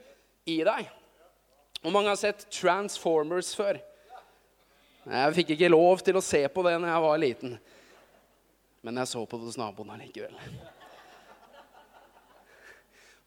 i 0.48 0.60
deg. 0.64 0.92
Og 1.84 1.92
mange 1.92 2.12
har 2.12 2.20
sett 2.20 2.46
Transformers 2.52 3.52
før. 3.56 3.80
Jeg 5.04 5.36
fikk 5.36 5.56
ikke 5.56 5.72
lov 5.72 6.00
til 6.04 6.16
å 6.16 6.24
se 6.24 6.46
på 6.48 6.64
det 6.64 6.78
når 6.80 6.94
jeg 6.94 7.04
var 7.04 7.20
liten. 7.20 7.58
Men 8.84 9.00
jeg 9.02 9.12
så 9.12 9.24
på 9.28 9.40
det 9.40 9.50
hos 9.50 9.60
naboen 9.60 9.92
allikevel. 9.96 10.38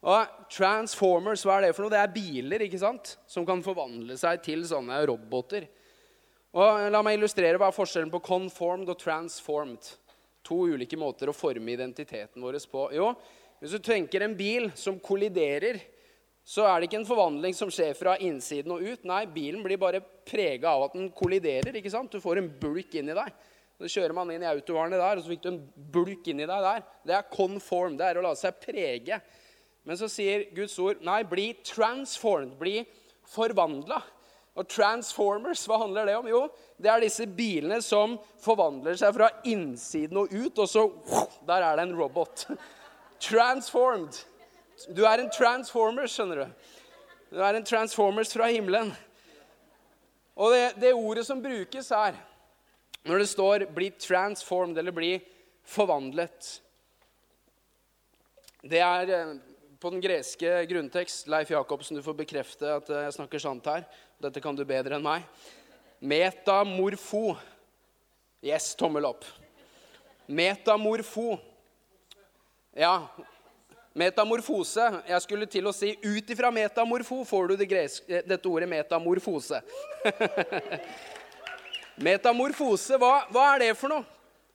Og 0.07 0.41
Transformers, 0.53 1.43
hva 1.45 1.59
er 1.59 1.67
det 1.67 1.75
for 1.77 1.85
noe? 1.85 1.93
Det 1.93 2.01
er 2.01 2.15
biler 2.15 2.65
ikke 2.65 2.81
sant? 2.81 3.17
som 3.29 3.45
kan 3.49 3.65
forvandle 3.65 4.17
seg 4.21 4.41
til 4.45 4.65
sånne 4.69 5.03
roboter. 5.09 5.67
Og 6.57 6.87
La 6.93 7.03
meg 7.05 7.19
illustrere 7.19 7.59
hva 7.61 7.69
er 7.69 7.77
forskjellen 7.77 8.13
på 8.13 8.23
conformed 8.25 8.89
og 8.89 9.01
transformed. 9.01 9.91
To 10.47 10.63
ulike 10.73 10.97
måter 10.97 11.29
å 11.29 11.37
forme 11.37 11.75
identiteten 11.75 12.41
vår 12.43 12.59
på. 12.71 12.89
Jo, 12.97 13.11
Hvis 13.61 13.77
du 13.77 13.79
tenker 13.79 14.23
en 14.23 14.37
bil 14.37 14.71
som 14.77 14.99
kolliderer 15.01 15.81
så 16.47 16.63
er 16.63 16.79
det 16.79 16.87
ikke 16.87 17.01
en 17.01 17.09
forvandling 17.09 17.55
som 17.59 17.71
skjer 17.75 17.97
fra 17.99 18.13
innsiden 18.23 18.71
og 18.71 18.85
ut. 18.87 19.03
Nei, 19.09 19.25
bilen 19.27 19.65
blir 19.65 19.81
bare 19.83 19.99
prega 19.99 20.77
av 20.77 20.85
at 20.87 20.93
den 20.95 21.09
kolliderer. 21.11 21.75
ikke 21.75 21.91
sant? 21.91 22.13
Du 22.13 22.23
får 22.23 22.39
en 22.39 22.51
bulk 22.61 22.95
inni 22.95 23.17
deg. 23.19 23.33
Så 23.83 23.91
kjører 23.97 24.15
man 24.15 24.31
inn 24.31 24.45
i 24.45 24.49
autovarene 24.49 25.01
der, 25.01 25.19
og 25.19 25.25
så 25.25 25.33
fikk 25.33 25.43
du 25.43 25.49
en 25.51 25.59
bulk 25.75 26.31
inni 26.31 26.47
deg 26.47 26.69
der. 26.69 26.85
Det 27.03 27.17
er 27.17 27.27
conform. 27.33 27.97
Det 27.99 28.07
er 28.07 28.21
å 28.21 28.23
la 28.29 28.31
seg 28.39 28.61
prege. 28.63 29.19
Men 29.83 29.99
så 29.99 30.07
sier 30.11 30.47
Guds 30.55 30.79
ord 30.83 31.03
nei, 31.05 31.19
bli 31.27 31.49
transformed. 31.67 32.55
Bli 32.63 32.77
forvandla. 33.35 33.99
Og 34.57 34.69
transformers, 34.73 35.67
hva 35.69 35.77
handler 35.83 36.09
det 36.09 36.15
om? 36.17 36.29
Jo, 36.31 36.47
det 36.81 36.89
er 36.89 37.03
disse 37.05 37.27
bilene 37.29 37.83
som 37.85 38.17
forvandler 38.41 38.97
seg 38.97 39.13
fra 39.17 39.29
innsiden 39.45 40.23
og 40.23 40.33
ut, 40.33 40.59
og 40.59 40.69
så 40.69 40.87
Der 41.47 41.63
er 41.63 41.77
det 41.77 41.83
en 41.87 41.97
robot. 41.97 42.47
Transformed. 43.29 44.17
Du 44.97 45.05
er 45.05 45.21
en 45.21 45.31
transformers, 45.31 46.13
skjønner 46.13 46.43
du. 46.43 46.47
Du 47.31 47.43
er 47.43 47.57
en 47.57 47.65
transformers 47.65 48.33
fra 48.33 48.49
himmelen. 48.51 48.93
Og 50.37 50.53
det, 50.53 50.65
det 50.81 50.93
ordet 50.95 51.25
som 51.27 51.43
brukes 51.43 51.89
her, 51.89 52.17
når 53.07 53.19
det 53.19 53.29
står 53.29 53.67
'bli 53.71 53.91
transformed' 53.99 54.79
eller 54.79 54.93
'bli 54.93 55.21
forvandlet' 55.65 56.61
Det 58.71 58.79
er 58.79 59.11
eh, 59.15 59.37
på 59.81 59.91
den 59.91 60.01
greske 60.01 60.67
grunntekst 60.67 61.29
Leif 61.29 61.51
Jacobsen, 61.51 61.97
du 61.97 62.03
får 62.03 62.15
bekrefte 62.19 62.67
at 62.67 62.89
jeg 62.89 63.13
snakker 63.13 63.39
sant 63.39 63.67
her. 63.67 63.85
Dette 64.23 64.41
kan 64.41 64.57
du 64.57 64.65
bedre 64.65 64.97
enn 64.97 65.05
meg. 65.05 65.25
Metamorfo. 66.01 67.35
Yes, 68.45 68.73
tommel 68.79 69.09
opp. 69.09 69.25
Metamorfo. 70.27 71.37
Ja, 72.77 73.09
Metamorfose. 73.97 74.87
Jeg 75.09 75.25
skulle 75.25 75.47
til 75.49 75.69
å 75.69 75.73
si 75.73 75.95
ut 76.05 76.33
ifra 76.33 76.51
metamorfo 76.53 77.23
får 77.25 77.49
du 77.49 77.55
det 77.57 77.69
greske, 77.71 78.05
eh, 78.13 78.27
dette 78.29 78.51
ordet 78.51 78.69
metamorfose. 78.69 79.63
metamorfose, 82.09 82.99
hva, 83.01 83.25
hva, 83.33 83.47
er 83.55 83.65
det 83.65 83.71
for 83.81 83.95
noe? 83.95 84.05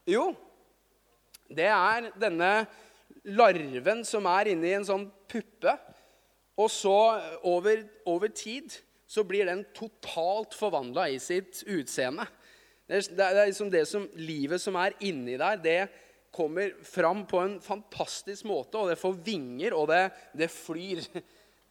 Jo, 0.06 0.28
det 1.50 1.72
er 1.74 2.12
denne 2.22 2.52
larven 3.26 4.06
som 4.06 4.30
er 4.30 4.52
inni 4.54 4.76
en 4.78 4.86
sånn 4.86 5.10
puppe. 5.32 5.74
Og 6.62 6.70
så 6.70 7.00
over, 7.42 7.82
over 8.06 8.30
tid 8.30 8.78
så 9.12 9.26
blir 9.28 9.50
den 9.50 9.66
totalt 9.76 10.56
forvandla 10.56 11.10
i 11.12 11.18
sitt 11.20 11.66
utseende. 11.68 12.24
Det 12.88 13.02
er, 13.02 13.10
det 13.18 13.26
er 13.28 13.50
liksom 13.50 13.72
det 13.72 13.84
som, 13.90 14.06
livet 14.16 14.62
som 14.64 14.78
er 14.80 14.96
inni 15.04 15.36
der, 15.40 15.60
det 15.60 15.82
kommer 16.32 16.72
fram 16.88 17.26
på 17.28 17.42
en 17.44 17.58
fantastisk 17.64 18.48
måte, 18.48 18.80
og 18.80 18.88
det 18.88 19.00
får 19.00 19.18
vinger, 19.26 19.76
og 19.76 19.90
det, 19.92 20.06
det 20.38 20.48
flyr. 20.52 21.04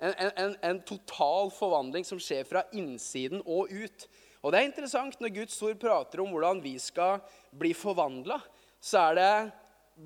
En, 0.00 0.14
en, 0.16 0.52
en, 0.64 0.78
total 0.88 1.50
forvandling 1.52 2.06
som 2.08 2.20
skjer 2.20 2.46
fra 2.48 2.62
innsiden 2.72 3.42
og 3.44 3.68
ut. 3.68 4.06
Og 4.40 4.52
det 4.52 4.60
er 4.60 4.68
interessant 4.70 5.18
når 5.20 5.34
Guds 5.34 5.58
ord 5.64 5.76
prater 5.80 6.22
om 6.22 6.32
hvordan 6.32 6.62
vi 6.64 6.72
skal 6.80 7.20
bli 7.52 7.74
forvandla, 7.76 8.38
så 8.80 9.10
er 9.10 9.18
det 9.18 9.32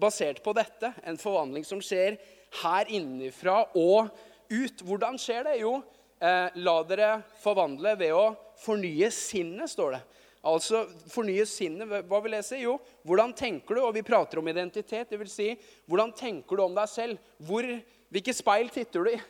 basert 0.03 0.43
på 0.43 0.55
dette. 0.59 0.91
En 1.07 1.19
forvandling 1.19 1.67
som 1.67 1.79
skjer 1.79 2.19
her 2.65 2.91
innenfra 2.91 3.61
og 3.79 4.11
ut. 4.51 4.83
Hvordan 4.83 5.19
skjer 5.23 5.47
det? 5.47 5.61
Jo, 5.63 5.77
la 6.21 6.75
dere 6.89 7.09
forvandle 7.43 7.95
ved 8.01 8.15
å 8.17 8.27
fornye 8.63 9.11
sinnet, 9.13 9.71
står 9.71 9.97
det. 9.97 10.03
Altså 10.45 10.83
fornye 11.09 11.47
sinnet. 11.49 12.05
Hva 12.09 12.21
vil 12.25 12.37
jeg 12.37 12.47
si? 12.47 12.59
Jo, 12.65 12.77
hvordan 13.09 13.33
tenker 13.37 13.79
du? 13.79 13.83
Og 13.87 13.95
vi 13.97 14.05
prater 14.05 14.41
om 14.41 14.49
identitet. 14.51 15.09
Det 15.11 15.21
vil 15.21 15.31
si, 15.33 15.55
hvordan 15.89 16.13
tenker 16.17 16.59
du 16.59 16.65
om 16.67 16.77
deg 16.77 16.91
selv? 16.93 17.31
Hvor, 17.49 17.65
hvilke 18.13 18.35
speil 18.37 18.69
titter 18.73 19.07
du 19.07 19.15
i? 19.15 19.23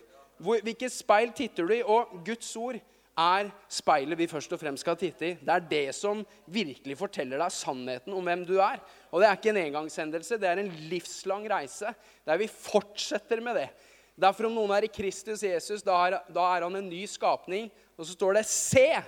Hvor, 0.43 0.59
hvilke 0.67 0.91
speil 0.91 1.31
titter 1.37 1.71
du 1.71 1.77
i? 1.77 1.85
Og 1.87 2.19
Guds 2.27 2.51
ord 2.59 2.81
er 3.15 3.51
speilet 3.71 4.19
vi 4.19 4.27
først 4.27 4.57
og 4.57 4.59
fremst 4.59 4.83
skal 4.83 4.99
titte 4.99 5.29
i. 5.29 5.37
Det 5.39 5.55
er 5.55 5.67
det 5.71 5.85
som 5.95 6.25
virkelig 6.51 6.99
forteller 6.99 7.39
deg 7.39 7.55
sannheten 7.55 8.17
om 8.17 8.27
hvem 8.27 8.43
du 8.49 8.57
er. 8.59 8.83
Og 9.13 9.23
det 9.23 9.29
er 9.29 9.39
ikke 9.39 9.53
en 9.53 9.63
engangshendelse, 9.63 10.41
det 10.43 10.51
er 10.51 10.65
en 10.65 10.73
livslang 10.91 11.47
reise 11.51 11.95
der 12.27 12.41
vi 12.41 12.51
fortsetter 12.51 13.43
med 13.45 13.61
det. 13.63 13.69
Derfor 14.15 14.47
om 14.47 14.55
noen 14.55 14.73
er 14.77 14.87
i 14.87 14.93
Kristus 14.93 15.43
Jesus, 15.43 15.83
da 15.83 15.97
er, 16.07 16.19
da 16.31 16.47
er 16.55 16.67
han 16.67 16.79
en 16.79 16.89
ny 16.91 17.03
skapning. 17.11 17.67
Og 17.99 18.07
så 18.07 18.15
står 18.15 18.39
det 18.39 18.47
'se'. 18.47 19.03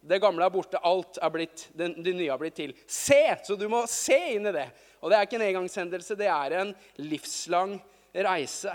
Det 0.00 0.20
gamle 0.22 0.44
er 0.44 0.50
borte, 0.50 0.78
alt 0.78 1.18
er 1.20 1.30
blitt, 1.30 1.68
det, 1.74 1.88
det 2.04 2.14
nye 2.14 2.30
er 2.30 2.38
blitt 2.38 2.54
til. 2.54 2.74
Se! 2.86 3.36
Så 3.44 3.56
du 3.58 3.68
må 3.68 3.82
se 3.90 4.16
inn 4.36 4.46
i 4.46 4.52
det. 4.54 4.68
Og 5.02 5.10
det 5.10 5.18
er 5.18 5.26
ikke 5.26 5.36
en 5.40 5.48
engangshendelse, 5.48 6.16
det 6.16 6.28
er 6.30 6.54
en 6.60 6.70
livslang 6.96 7.74
reise. 8.14 8.72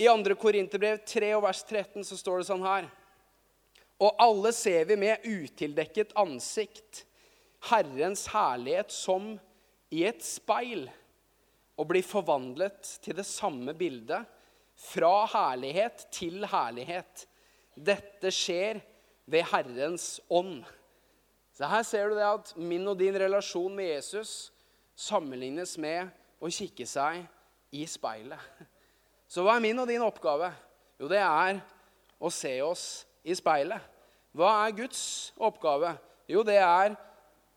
I 0.00 0.08
2. 0.08 0.34
Korinterbrev 0.40 1.02
3 1.04 1.34
og 1.36 1.44
vers 1.44 1.62
13 1.62 2.04
så 2.08 2.16
står 2.16 2.40
det 2.40 2.48
sånn 2.48 2.64
her. 2.64 2.88
Og 4.00 4.16
alle 4.16 4.52
ser 4.56 4.88
vi 4.88 4.96
med 4.96 5.26
utildekket 5.28 6.16
ansikt 6.16 7.04
Herrens 7.68 8.24
herlighet 8.32 8.92
som 8.94 9.34
i 9.92 10.06
et 10.08 10.22
speil, 10.24 10.86
og 11.76 11.88
blir 11.90 12.04
forvandlet 12.04 12.96
til 13.04 13.16
det 13.18 13.26
samme 13.28 13.74
bildet, 13.76 14.24
fra 14.80 15.26
herlighet 15.28 16.06
til 16.14 16.44
herlighet. 16.48 17.26
Dette 17.76 18.32
skjer 18.34 18.80
ved 19.30 19.46
Herrens 19.52 20.18
ånd. 20.30 20.62
Så 21.54 21.68
Her 21.68 21.84
ser 21.84 22.08
du 22.08 22.16
det 22.16 22.26
at 22.26 22.54
min 22.56 22.88
og 22.88 22.98
din 22.98 23.16
relasjon 23.20 23.74
med 23.76 23.90
Jesus 23.92 24.50
sammenlignes 24.96 25.76
med 25.80 26.08
å 26.40 26.48
kikke 26.52 26.86
seg 26.88 27.22
i 27.76 27.84
speilet. 27.88 28.40
Så 29.30 29.44
hva 29.44 29.56
er 29.56 29.64
min 29.64 29.78
og 29.78 29.88
din 29.88 30.02
oppgave? 30.02 30.50
Jo, 30.98 31.08
det 31.08 31.20
er 31.22 31.60
å 32.18 32.30
se 32.32 32.56
oss 32.64 32.86
i 33.22 33.36
speilet. 33.36 33.84
Hva 34.36 34.50
er 34.64 34.74
Guds 34.76 35.02
oppgave? 35.38 35.94
Jo, 36.30 36.42
det 36.46 36.58
er 36.62 36.96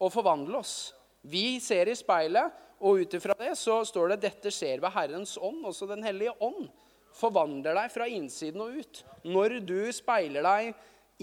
å 0.01 0.09
forvandle 0.12 0.59
oss. 0.59 0.93
Vi 1.23 1.59
ser 1.63 1.89
i 1.89 1.95
speilet, 1.97 2.51
og 2.83 2.99
ut 2.99 3.13
ifra 3.15 3.36
det 3.39 3.53
så 3.55 3.77
står 3.88 4.12
det 4.12 4.23
dette 4.25 4.51
skjer 4.51 4.81
ved 4.83 4.91
Herrens 4.91 5.38
ånd, 5.39 5.62
også 5.65 5.88
Den 5.88 6.03
hellige 6.03 6.33
ånd. 6.43 6.67
Forvandler 7.13 7.78
deg 7.78 7.91
fra 7.93 8.08
innsiden 8.10 8.63
og 8.65 8.80
ut. 8.82 9.04
Når 9.23 9.60
du 9.65 9.80
speiler 9.95 10.45
deg 10.45 10.73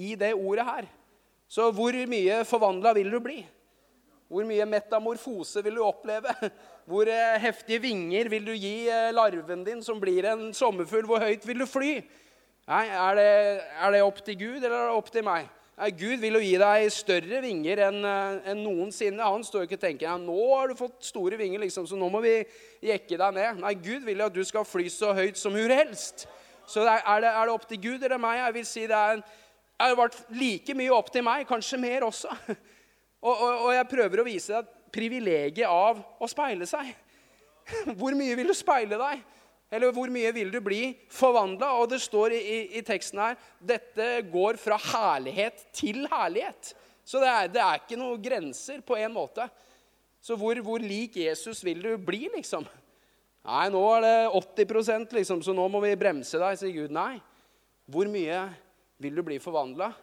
i 0.01 0.15
det 0.19 0.33
ordet 0.37 0.67
her. 0.67 0.91
Så 1.51 1.71
hvor 1.75 1.97
mye 2.07 2.45
forvandla 2.47 2.95
vil 2.95 3.11
du 3.11 3.19
bli? 3.23 3.41
Hvor 4.31 4.47
mye 4.47 4.67
metamorfose 4.71 5.63
vil 5.67 5.81
du 5.81 5.83
oppleve? 5.83 6.31
Hvor 6.91 7.07
eh, 7.11 7.39
heftige 7.43 7.83
vinger 7.83 8.29
vil 8.31 8.47
du 8.47 8.53
gi 8.55 8.87
eh, 8.91 9.11
larven 9.15 9.65
din, 9.67 9.83
som 9.83 9.99
blir 10.01 10.27
en 10.31 10.53
sommerfugl? 10.55 11.07
Hvor 11.07 11.23
høyt 11.23 11.47
vil 11.47 11.63
du 11.63 11.67
fly? 11.67 11.97
Nei, 12.71 12.85
er 12.87 13.19
det, 13.19 13.33
er 13.83 13.95
det 13.95 14.03
opp 14.07 14.23
til 14.23 14.39
Gud, 14.39 14.61
eller 14.63 14.77
er 14.77 14.89
det 14.93 14.99
opp 15.01 15.11
til 15.11 15.27
meg? 15.27 15.51
Gud 15.97 16.21
vil 16.21 16.37
jo 16.37 16.43
gi 16.45 16.57
deg 16.61 16.87
større 16.93 17.41
vinger 17.45 17.81
enn 17.87 18.05
eh, 18.05 18.51
en 18.53 18.63
noensinne. 18.65 19.25
Han 19.25 19.45
står 19.47 19.65
jo 19.65 19.69
ikke 19.71 19.79
og 19.79 19.85
tenker 19.87 20.09
ja, 20.11 20.17
nå 20.21 20.41
har 20.53 20.71
du 20.71 20.77
fått 20.79 21.09
store 21.09 21.39
vinger, 21.41 21.63
liksom, 21.63 21.87
så 21.89 21.97
nå 21.97 22.11
må 22.13 22.21
vi 22.25 22.35
jekke 22.85 23.17
deg 23.21 23.37
ned. 23.39 23.63
Nei, 23.63 23.75
Gud 23.81 24.05
vil 24.05 24.21
jo 24.21 24.29
at 24.29 24.37
du 24.37 24.43
skal 24.45 24.69
fly 24.69 24.89
så 24.93 25.15
høyt 25.17 25.41
som 25.41 25.57
hvor 25.57 25.73
helst. 25.73 26.27
Så 26.69 26.85
er 26.85 27.25
det, 27.25 27.31
er 27.31 27.49
det 27.49 27.55
opp 27.55 27.65
til 27.71 27.81
Gud 27.83 28.05
eller 28.05 28.21
meg? 28.21 28.43
Jeg 28.43 28.59
vil 28.61 28.69
si 28.69 28.85
det 28.91 28.99
er 28.99 29.23
har 29.81 29.97
vært 29.97 30.19
like 30.37 30.75
mye 30.77 30.93
opp 30.93 31.09
til 31.13 31.25
meg, 31.25 31.47
kanskje 31.49 31.81
mer 31.81 32.05
også. 32.11 32.35
Og, 33.21 33.35
og, 33.37 33.67
og 33.67 33.75
jeg 33.75 33.85
prøver 33.91 34.21
å 34.23 34.25
vise 34.25 34.55
deg 34.55 34.69
privilegiet 34.97 35.69
av 35.69 35.99
å 36.01 36.29
speile 36.31 36.65
seg. 36.65 36.87
Hvor 38.01 38.15
mye 38.17 38.33
vil 38.39 38.49
du 38.49 38.55
speile 38.57 38.97
deg? 38.97 39.21
Eller 39.71 39.95
hvor 39.95 40.11
mye 40.11 40.33
vil 40.35 40.51
du 40.51 40.59
bli 40.65 40.83
forvandla? 41.15 41.71
Og 41.79 41.93
det 41.93 42.01
står 42.03 42.35
i, 42.35 42.43
i, 42.79 42.83
teksten 42.87 43.21
her 43.23 43.39
dette 43.63 44.09
går 44.33 44.59
fra 44.59 44.79
herlighet 44.83 45.63
til 45.77 46.03
herlighet. 46.11 46.73
Så 47.07 47.23
det 47.23 47.31
er, 47.31 47.51
det 47.55 47.63
er 47.63 47.79
ikke 47.79 47.99
noen 48.01 48.23
grenser 48.23 48.83
på 48.87 48.99
en 48.99 49.15
måte. 49.15 49.47
Så 50.21 50.37
hvor, 50.37 50.59
hvor, 50.65 50.83
lik 50.83 51.17
Jesus 51.23 51.63
vil 51.65 51.81
du 51.83 51.95
bli, 52.03 52.27
liksom? 52.35 52.67
Nei, 53.47 53.67
nå 53.73 53.81
er 53.95 54.05
det 54.05 54.67
80% 54.67 55.15
liksom, 55.17 55.41
så 55.43 55.55
nå 55.57 55.65
må 55.73 55.81
vi 55.87 55.95
bremse 55.99 56.39
deg, 56.39 56.59
sier 56.61 56.75
Gud. 56.75 56.93
Nei. 56.93 57.23
Hvor 57.91 58.11
mye 58.11 58.43
vil 59.01 59.17
du 59.17 59.25
bli 59.27 59.39
forvandla? 59.43 59.95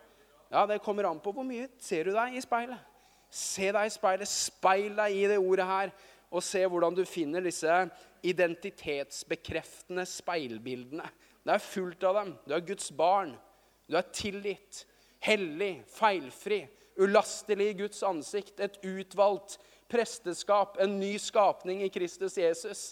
Ja, 0.49 0.63
det 0.65 0.81
kommer 0.83 1.09
an 1.09 1.19
på 1.21 1.35
hvor 1.35 1.45
mye 1.45 1.67
ser 1.83 2.07
du 2.07 2.15
deg 2.15 2.39
i 2.39 2.43
speilet. 2.43 2.79
Se 3.27 3.67
deg 3.75 3.87
i 3.87 3.93
speilet. 3.93 4.31
Speil 4.31 4.95
deg 4.95 5.15
i 5.19 5.25
det 5.29 5.37
ordet 5.43 5.67
her 5.67 5.91
og 6.31 6.43
se 6.43 6.63
hvordan 6.67 6.95
du 6.95 7.03
finner 7.07 7.43
disse 7.45 7.71
identitetsbekreftende 8.27 10.05
speilbildene. 10.09 11.07
Det 11.45 11.53
er 11.55 11.63
fullt 11.63 12.03
av 12.03 12.17
dem. 12.19 12.33
Du 12.43 12.53
er 12.55 12.65
Guds 12.67 12.89
barn. 12.91 13.35
Du 13.87 13.95
er 13.95 14.09
tilgitt, 14.11 14.83
hellig, 15.23 15.77
feilfri, 15.95 16.65
ulastelig 16.99 17.69
i 17.71 17.77
Guds 17.83 18.03
ansikt. 18.03 18.59
Et 18.59 18.79
utvalgt 18.83 19.55
presteskap, 19.87 20.75
en 20.83 20.97
ny 20.99 21.15
skapning 21.21 21.85
i 21.85 21.91
Kristus 21.93 22.35
Jesus. 22.37 22.89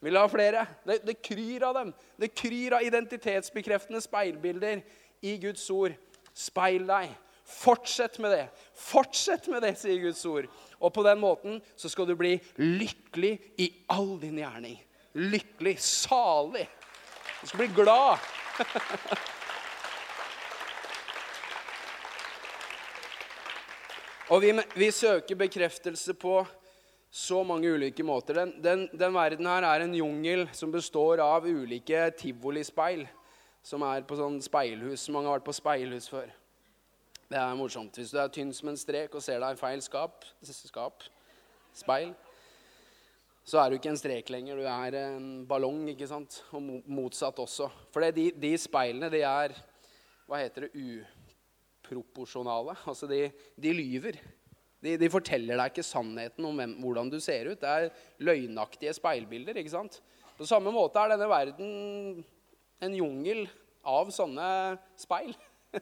Vil 0.00 0.14
du 0.14 0.20
ha 0.20 0.28
flere? 0.30 0.66
Det, 0.86 1.00
det 1.08 1.18
kryr 1.24 1.66
av 1.66 1.74
dem. 1.80 1.92
Det 2.20 2.30
kryr 2.36 2.78
av 2.78 2.86
identitetsbekreftende 2.86 4.02
speilbilder 4.04 4.84
i 5.26 5.36
Guds 5.42 5.64
ord. 5.74 5.96
Speil 6.36 6.86
deg. 6.86 7.10
Fortsett 7.46 8.18
med 8.18 8.30
det. 8.30 8.48
Fortsett 8.74 9.46
med 9.46 9.62
det, 9.62 9.76
sier 9.78 10.00
Guds 10.02 10.24
ord. 10.26 10.48
Og 10.82 10.92
på 10.92 11.02
den 11.06 11.20
måten 11.22 11.60
så 11.78 11.88
skal 11.88 12.08
du 12.08 12.16
bli 12.18 12.34
lykkelig 12.58 13.38
i 13.62 13.68
all 13.94 14.16
din 14.20 14.40
gjerning. 14.42 14.76
Lykkelig, 15.14 15.78
salig. 15.80 16.66
Du 17.40 17.46
skal 17.46 17.62
bli 17.62 17.68
glad. 17.78 18.18
Og 24.26 24.42
vi, 24.42 24.50
vi, 24.74 24.90
søker 24.90 25.38
bekreftelse 25.38 26.14
på 26.18 26.40
så 27.10 27.44
mange 27.46 27.70
ulike 27.70 28.02
måter. 28.02 28.34
Den, 28.40 28.56
den, 28.62 28.88
den, 28.90 29.14
verden 29.14 29.46
her 29.46 29.62
er 29.68 29.84
en 29.84 29.94
jungel 29.94 30.48
som 30.52 30.72
består 30.74 31.22
av 31.22 31.46
ulike 31.46 32.10
tivolispeil. 32.18 33.06
Som 33.62 33.86
er 33.86 34.02
på 34.06 34.18
sånn 34.18 34.42
speilhus. 34.42 35.06
Mange 35.14 35.30
har 35.30 35.38
vært 35.38 35.46
på 35.46 35.54
speilhus 35.54 36.10
før. 36.10 36.26
Det 37.26 37.38
er 37.38 37.56
morsomt. 37.58 37.96
Hvis 37.98 38.12
du 38.14 38.20
er 38.22 38.30
tynn 38.30 38.52
som 38.54 38.70
en 38.70 38.78
strek 38.78 39.14
og 39.18 39.22
ser 39.24 39.40
deg 39.42 39.56
i 39.56 39.58
feil 39.58 39.80
skap, 39.82 40.22
skap, 40.46 41.02
speil, 41.74 42.12
så 43.46 43.60
er 43.60 43.70
du 43.70 43.76
ikke 43.78 43.90
en 43.90 43.98
strek 43.98 44.30
lenger. 44.30 44.58
Du 44.58 44.66
er 44.70 44.96
en 45.00 45.26
ballong, 45.46 45.84
ikke 45.90 46.06
sant? 46.10 46.40
Og 46.54 46.62
motsatt 46.86 47.38
også. 47.42 47.68
For 47.94 48.06
de, 48.14 48.28
de, 48.34 48.52
speilene, 48.58 49.10
de 49.10 49.24
er 49.26 49.54
Hva 50.26 50.40
heter 50.42 50.66
det? 50.66 50.86
Uproporsjonale. 51.86 52.74
Altså, 52.86 53.10
de, 53.10 53.28
de 53.58 53.74
lyver. 53.74 54.18
De, 54.82 54.94
de, 54.98 55.10
forteller 55.10 55.58
deg 55.58 55.70
ikke 55.72 55.86
sannheten 55.86 56.46
om 56.46 56.58
hvem, 56.58 56.78
hvordan 56.82 57.10
du 57.10 57.18
ser 57.22 57.50
ut. 57.50 57.60
Det 57.62 57.70
er 57.70 57.90
løgnaktige 58.22 58.94
speilbilder. 58.94 59.58
ikke 59.58 59.74
sant? 59.74 59.98
På 60.38 60.46
samme 60.46 60.70
måte 60.74 61.02
er 61.02 61.14
denne 61.14 61.30
verden 61.30 62.24
en 62.82 62.98
jungel 62.98 63.46
av 63.86 64.10
sånne 64.14 64.48
speil. 64.98 65.34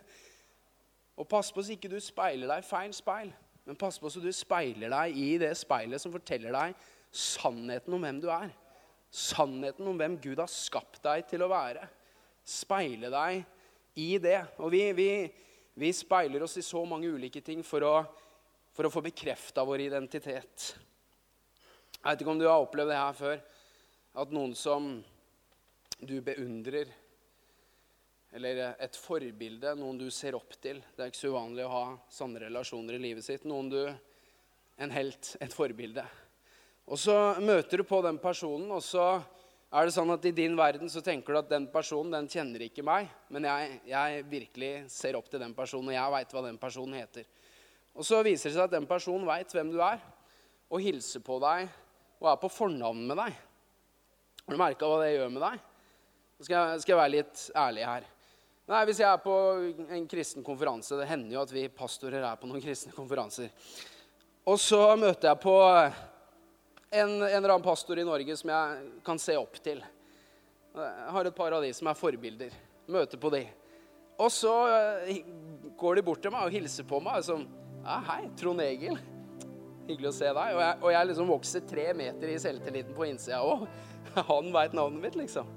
Og 1.15 1.29
pass 1.31 1.53
på 1.55 1.63
så 1.63 1.75
ikke 1.77 1.91
du 1.93 2.01
speiler 2.03 2.51
deg 2.51 2.67
feil 2.67 2.95
speil, 2.97 3.31
men 3.65 3.79
pass 3.79 4.01
på 4.03 4.11
så 4.11 4.21
du 4.23 4.31
speiler 4.35 4.91
deg 4.93 5.17
i 5.17 5.29
det 5.41 5.53
speilet 5.57 6.03
som 6.03 6.13
forteller 6.15 6.55
deg 6.55 6.75
sannheten 7.15 7.95
om 7.95 8.03
hvem 8.03 8.21
du 8.23 8.29
er. 8.35 8.51
Sannheten 9.15 9.87
om 9.87 9.99
hvem 9.99 10.19
Gud 10.19 10.43
har 10.43 10.51
skapt 10.51 10.99
deg 11.05 11.29
til 11.31 11.45
å 11.47 11.51
være. 11.53 11.87
Speile 12.45 13.13
deg 13.15 13.45
i 14.03 14.17
det. 14.19 14.41
Og 14.59 14.73
vi, 14.75 14.83
vi, 14.97 15.09
vi 15.79 15.93
speiler 15.95 16.43
oss 16.43 16.59
i 16.59 16.67
så 16.67 16.83
mange 16.89 17.13
ulike 17.15 17.45
ting 17.47 17.63
for 17.67 17.87
å, 17.87 17.95
for 18.75 18.89
å 18.89 18.93
få 18.93 19.05
bekrefta 19.07 19.63
vår 19.65 19.87
identitet. 19.87 20.73
Jeg 21.95 22.03
vet 22.03 22.25
ikke 22.25 22.35
om 22.35 22.43
du 22.43 22.49
har 22.51 22.61
opplevd 22.61 22.91
det 22.91 22.99
her 22.99 23.15
før. 23.17 23.39
At 24.25 24.35
noen 24.35 24.53
som 24.59 24.91
du 26.05 26.19
beundrer, 26.27 26.91
eller 28.35 28.75
et 28.83 28.97
forbilde, 28.99 29.77
noen 29.79 29.99
du 30.01 30.09
ser 30.11 30.35
opp 30.35 30.57
til. 30.59 30.81
Det 30.95 31.05
er 31.05 31.13
ikke 31.13 31.21
så 31.21 31.31
uvanlig 31.37 31.67
å 31.67 31.71
ha 31.71 31.85
sånne 32.11 32.43
relasjoner 32.43 32.97
i 32.97 33.03
livet 33.07 33.27
sitt. 33.27 33.47
Noen 33.49 33.71
du 33.73 33.81
En 34.75 34.91
helt, 34.91 35.37
et 35.39 35.53
forbilde. 35.55 36.03
Og 36.91 36.99
så 36.99 37.15
møter 37.39 37.79
du 37.79 37.85
på 37.87 38.01
den 38.03 38.17
personen, 38.19 38.73
og 38.75 38.81
så 38.83 39.21
er 39.71 39.87
det 39.87 39.93
sånn 39.95 40.11
at 40.11 40.25
i 40.27 40.33
din 40.35 40.57
verden 40.59 40.91
så 40.91 40.99
tenker 40.99 41.31
du 41.31 41.39
at 41.39 41.53
den 41.53 41.69
personen 41.71 42.11
den 42.11 42.27
kjenner 42.27 42.65
ikke 42.67 42.83
meg, 42.83 43.07
men 43.31 43.47
jeg, 43.47 43.77
jeg 43.87 44.25
virkelig 44.33 44.73
ser 44.91 45.15
opp 45.15 45.31
til 45.31 45.39
den 45.45 45.55
personen, 45.55 45.93
og 45.93 45.95
jeg 45.95 46.15
veit 46.17 46.35
hva 46.35 46.43
den 46.49 46.59
personen 46.59 46.99
heter. 46.99 47.29
Og 47.95 48.03
så 48.03 48.19
viser 48.27 48.51
det 48.51 48.57
seg 48.57 48.65
at 48.67 48.75
den 48.75 48.91
personen 48.91 49.31
veit 49.31 49.55
hvem 49.55 49.71
du 49.71 49.79
er, 49.79 50.03
og 50.67 50.83
hilser 50.83 51.23
på 51.23 51.39
deg 51.47 51.71
og 52.19 52.33
er 52.33 52.43
på 52.43 52.51
fornavn 52.51 53.07
med 53.13 53.21
deg. 53.23 53.39
Har 54.43 54.59
du 54.59 54.61
merka 54.61 54.91
hva 54.91 55.05
det 55.05 55.15
gjør 55.15 55.33
med 55.37 55.47
deg? 55.47 55.63
Nå 56.35 56.49
skal 56.49 56.83
skal 56.83 56.97
jeg 56.97 57.03
være 57.05 57.15
litt 57.15 57.47
ærlig 57.63 57.87
her. 57.87 58.11
Nei, 58.65 58.85
Hvis 58.89 59.03
jeg 59.03 59.11
er 59.11 59.21
på 59.21 59.35
en 59.93 60.07
kristen 60.09 60.45
konferanse 60.45 60.97
Det 60.97 61.09
hender 61.11 61.37
jo 61.37 61.43
at 61.43 61.51
vi 61.53 61.67
pastorer 61.69 62.25
er 62.25 62.39
på 62.41 62.49
noen 62.49 62.63
kristne 62.65 62.95
konferanser. 62.97 63.51
Og 64.49 64.57
så 64.61 64.81
møter 65.01 65.31
jeg 65.31 65.41
på 65.43 65.57
en, 65.65 67.11
en 67.11 67.29
eller 67.29 67.51
annen 67.51 67.65
pastor 67.65 68.01
i 68.01 68.07
Norge 68.07 68.37
som 68.37 68.53
jeg 68.53 68.89
kan 69.05 69.21
se 69.21 69.37
opp 69.41 69.57
til. 69.65 69.81
Jeg 70.77 71.13
har 71.17 71.29
et 71.29 71.37
par 71.37 71.57
av 71.57 71.65
de 71.65 71.71
som 71.77 71.89
er 71.89 71.97
forbilder. 71.97 72.57
Møter 72.93 73.21
på 73.21 73.33
de. 73.33 73.43
Og 74.21 74.31
så 74.33 74.53
eh, 75.09 75.23
går 75.81 75.99
de 75.99 76.05
bort 76.07 76.21
til 76.25 76.33
meg 76.35 76.45
og 76.49 76.55
hilser 76.55 76.89
på 76.89 77.01
meg. 77.05 77.25
Som, 77.25 77.47
ja, 77.81 77.99
'Hei, 78.05 78.29
Trond 78.37 78.65
Egil. 78.65 79.01
Hyggelig 79.89 80.13
å 80.13 80.17
se 80.21 80.29
deg.' 80.29 80.57
Og 80.57 80.63
jeg, 80.65 80.79
og 80.81 80.91
jeg 80.93 81.11
liksom 81.11 81.33
vokser 81.33 81.69
tre 81.69 81.87
meter 81.97 82.33
i 82.33 82.41
selvtilliten 82.41 82.97
på 82.97 83.09
innsida 83.09 83.41
òg. 83.53 83.69
Han 84.29 84.53
veit 84.55 84.77
navnet 84.77 85.05
mitt, 85.09 85.21
liksom. 85.25 85.49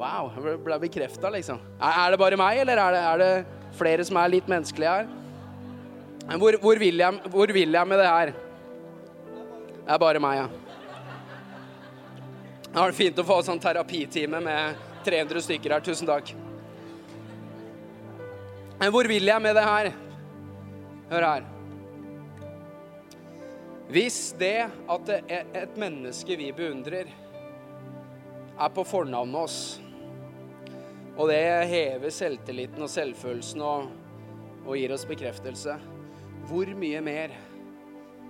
Wow, 0.00 0.30
jeg 0.32 0.60
ble 0.64 0.76
bekrefta, 0.80 1.28
liksom. 1.28 1.58
Er 1.76 2.14
det 2.14 2.18
bare 2.22 2.36
meg, 2.40 2.62
eller 2.62 2.78
er 2.80 2.94
det, 2.94 3.00
er 3.04 3.18
det 3.20 3.74
flere 3.76 4.04
som 4.08 4.16
er 4.16 4.30
litt 4.32 4.46
menneskelige 4.48 4.94
her? 4.96 5.10
Hvor, 6.40 6.56
hvor, 6.62 6.78
vil 6.80 7.02
jeg, 7.02 7.32
hvor 7.34 7.52
vil 7.52 7.76
jeg 7.76 7.88
med 7.90 8.00
det 8.00 8.06
her? 8.08 8.32
Det 9.80 9.92
er 9.92 10.00
bare 10.00 10.22
meg, 10.22 10.38
ja. 10.40 10.46
Det 12.70 12.78
var 12.78 12.96
fint 12.96 13.20
å 13.20 13.26
få 13.28 13.40
sånn 13.44 13.60
terapitime 13.60 14.40
med 14.40 14.80
300 15.04 15.44
stykker 15.44 15.74
her. 15.74 15.84
Tusen 15.84 16.08
takk. 16.08 16.32
Men 18.80 18.94
hvor 18.94 19.10
vil 19.10 19.28
jeg 19.28 19.44
med 19.44 19.58
det 19.58 19.66
her? 19.66 19.90
Hør 21.10 21.28
her. 21.28 21.48
Hvis 23.90 24.18
det 24.40 24.70
at 24.70 25.06
det 25.10 25.20
et 25.60 25.76
menneske 25.76 26.40
vi 26.40 26.48
beundrer, 26.56 27.10
er 28.60 28.72
på 28.72 28.84
fornavn 28.86 29.34
oss 29.42 29.60
og 31.20 31.28
det 31.28 31.68
hever 31.68 32.12
selvtilliten 32.16 32.80
og 32.80 32.88
selvfølelsen 32.88 33.60
og, 33.60 33.88
og 34.64 34.76
gir 34.78 34.94
oss 34.94 35.04
bekreftelse. 35.08 35.74
Hvor 36.48 36.70
mye 36.80 37.02
mer 37.04 37.34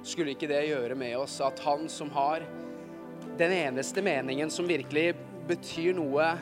skulle 0.02 0.34
ikke 0.34 0.48
det 0.50 0.64
gjøre 0.72 0.96
med 0.98 1.14
oss 1.20 1.36
at 1.44 1.60
han 1.62 1.86
som 1.92 2.10
har 2.16 2.42
den 3.38 3.52
eneste 3.54 4.02
meningen 4.02 4.50
som 4.50 4.66
virkelig 4.66 5.12
betyr 5.46 5.94
noe, 6.00 6.32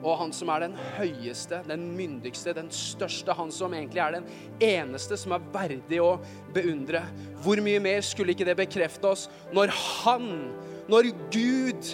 og 0.00 0.16
han 0.16 0.30
som 0.32 0.52
er 0.52 0.66
den 0.66 0.76
høyeste, 0.98 1.62
den 1.68 1.88
myndigste, 1.96 2.54
den 2.56 2.68
største, 2.72 3.32
han 3.36 3.50
som 3.52 3.72
egentlig 3.76 4.00
er 4.04 4.18
den 4.18 4.28
eneste 4.64 5.16
som 5.20 5.34
er 5.36 5.48
verdig 5.52 6.02
å 6.04 6.14
beundre. 6.54 7.02
Hvor 7.44 7.60
mye 7.64 7.80
mer 7.84 8.04
skulle 8.04 8.36
ikke 8.36 8.48
det 8.48 8.58
bekrefte 8.60 9.12
oss 9.12 9.26
når 9.56 9.72
han, 9.72 10.30
når 10.88 11.12
Gud 11.32 11.92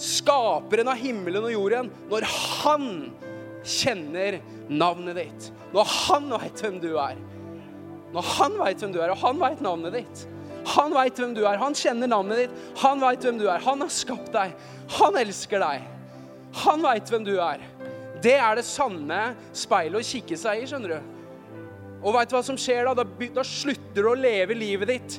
skaperen 0.00 0.90
av 0.90 0.98
himmelen 0.98 1.46
og 1.46 1.54
jorden, 1.54 1.90
når 2.10 2.26
han 2.28 2.88
kjenner 3.64 4.40
navnet 4.68 5.18
ditt, 5.20 5.48
når 5.74 5.90
han 5.90 6.28
veit 6.34 6.60
hvem 6.62 6.76
du 6.82 6.92
er 7.00 7.16
Når 8.14 8.26
han 8.36 8.58
veit 8.60 8.82
hvem 8.82 8.92
du 8.94 9.00
er, 9.02 9.10
og 9.10 9.18
han 9.24 9.40
veit 9.40 9.62
navnet 9.64 9.96
ditt 9.96 10.20
Han 10.76 10.94
veit 10.94 11.18
hvem 11.18 11.32
du 11.34 11.42
er, 11.44 11.58
han 11.60 11.74
kjenner 11.74 12.08
navnet 12.08 12.44
ditt, 12.44 12.60
han 12.80 13.00
veit 13.02 13.24
hvem 13.24 13.40
du 13.40 13.48
er. 13.50 13.60
Han 13.66 13.82
har 13.84 13.90
skapt 13.92 14.30
deg, 14.32 14.54
han 14.96 15.18
elsker 15.20 15.60
deg. 15.60 15.82
Han 16.64 16.84
veit 16.84 17.10
hvem 17.10 17.26
du 17.26 17.34
er. 17.42 17.60
Det 18.24 18.36
er 18.38 18.56
det 18.56 18.64
sanne 18.64 19.34
speilet 19.52 20.00
å 20.00 20.06
kikke 20.08 20.38
seg 20.40 20.62
i, 20.62 20.68
skjønner 20.70 20.94
du. 20.94 21.10
Og 22.04 22.14
veit 22.16 22.30
du 22.30 22.36
hva 22.36 22.42
som 22.46 22.56
skjer 22.60 22.88
da? 22.88 23.04
Da, 23.04 23.44
slutter 23.44 24.00
du 24.00 24.08
å 24.08 24.16
leve 24.16 24.56
livet 24.56 24.92
ditt 24.94 25.18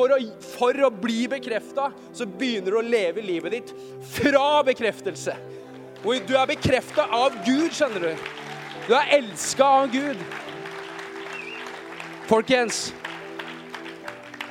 for 0.00 0.14
å, 0.14 0.18
for 0.54 0.84
å 0.86 0.88
bli 0.92 1.26
bekrefta, 1.28 1.90
så 2.16 2.24
begynner 2.24 2.72
du 2.72 2.78
å 2.80 2.84
leve 2.84 3.24
livet 3.24 3.56
ditt 3.58 3.72
fra 4.14 4.62
bekreftelse. 4.64 5.34
Og 6.00 6.22
du 6.24 6.32
er 6.38 6.48
bekrefta 6.48 7.04
av 7.12 7.36
Gud, 7.44 7.68
skjønner 7.76 8.06
du. 8.08 8.30
Du 8.86 8.94
er 8.96 9.10
elska 9.18 9.66
av 9.82 9.90
Gud. 9.92 10.22
Folkens, 12.30 12.86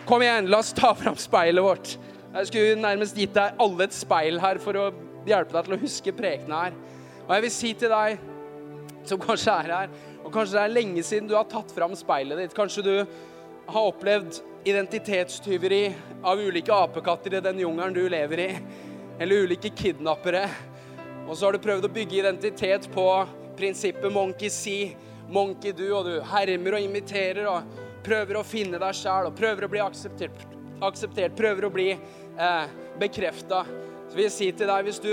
kom 0.05 0.21
igjen, 0.21 0.51
la 0.51 0.59
oss 0.62 0.69
ta 0.77 0.91
fram 0.97 1.17
speilet 1.17 1.65
vårt. 1.65 1.95
Jeg 2.35 2.51
skulle 2.51 2.77
nærmest 2.77 3.17
gitt 3.17 3.33
deg 3.33 3.57
alle 3.63 3.88
et 3.88 3.95
speil 3.95 4.38
her 4.43 4.59
for 4.62 4.77
å 4.77 4.89
hjelpe 5.25 5.55
deg 5.55 5.65
til 5.65 5.77
å 5.77 5.81
huske 5.81 6.13
prekene 6.13 6.62
her. 6.67 6.77
Og 7.25 7.33
jeg 7.33 7.45
vil 7.45 7.55
si 7.55 7.73
til 7.79 7.93
deg 7.93 8.21
som 9.09 9.21
kanskje 9.21 9.55
er 9.63 9.73
her, 9.73 9.97
og 10.21 10.29
kanskje 10.35 10.59
det 10.59 10.62
er 10.62 10.75
lenge 10.75 11.07
siden 11.07 11.29
du 11.31 11.33
har 11.39 11.49
tatt 11.49 11.73
fram 11.73 11.95
speilet 11.97 12.43
ditt. 12.43 12.53
Kanskje 12.57 12.85
du 12.85 12.93
har 12.99 13.89
opplevd 13.89 14.43
identitetstyveri 14.63 15.93
av 16.23 16.39
ulike 16.39 16.73
apekatter 16.73 17.33
i 17.33 17.41
den 17.41 17.59
jungelen 17.59 17.93
du 17.93 18.09
lever 18.09 18.39
i, 18.39 18.49
eller 19.19 19.35
ulike 19.35 19.69
kidnappere. 19.69 20.49
Og 21.27 21.37
så 21.37 21.45
har 21.45 21.55
du 21.55 21.63
prøvd 21.63 21.87
å 21.87 21.93
bygge 21.93 22.19
identitet 22.19 22.89
på 22.93 23.05
prinsippet 23.57 24.11
monkey 24.11 24.49
see, 24.49 24.95
monkey 25.29 25.71
do, 25.75 25.89
og 25.95 26.07
du 26.07 26.15
hermer 26.31 26.77
og 26.77 26.85
imiterer 26.85 27.47
og 27.51 27.79
prøver 28.05 28.39
å 28.39 28.47
finne 28.47 28.79
deg 28.81 28.95
sjæl 28.97 29.29
og 29.29 29.37
prøver 29.37 29.67
å 29.67 29.71
bli 29.71 29.83
akseptert, 29.83 30.45
akseptert 30.83 31.35
prøver 31.37 31.67
å 31.67 31.73
bli 31.73 31.89
eh, 31.93 32.77
bekrefta. 32.99 33.65
Så 34.09 34.17
vil 34.17 34.25
jeg 34.25 34.35
si 34.35 34.49
til 34.57 34.71
deg, 34.71 34.87
hvis 34.87 35.01
du, 35.03 35.11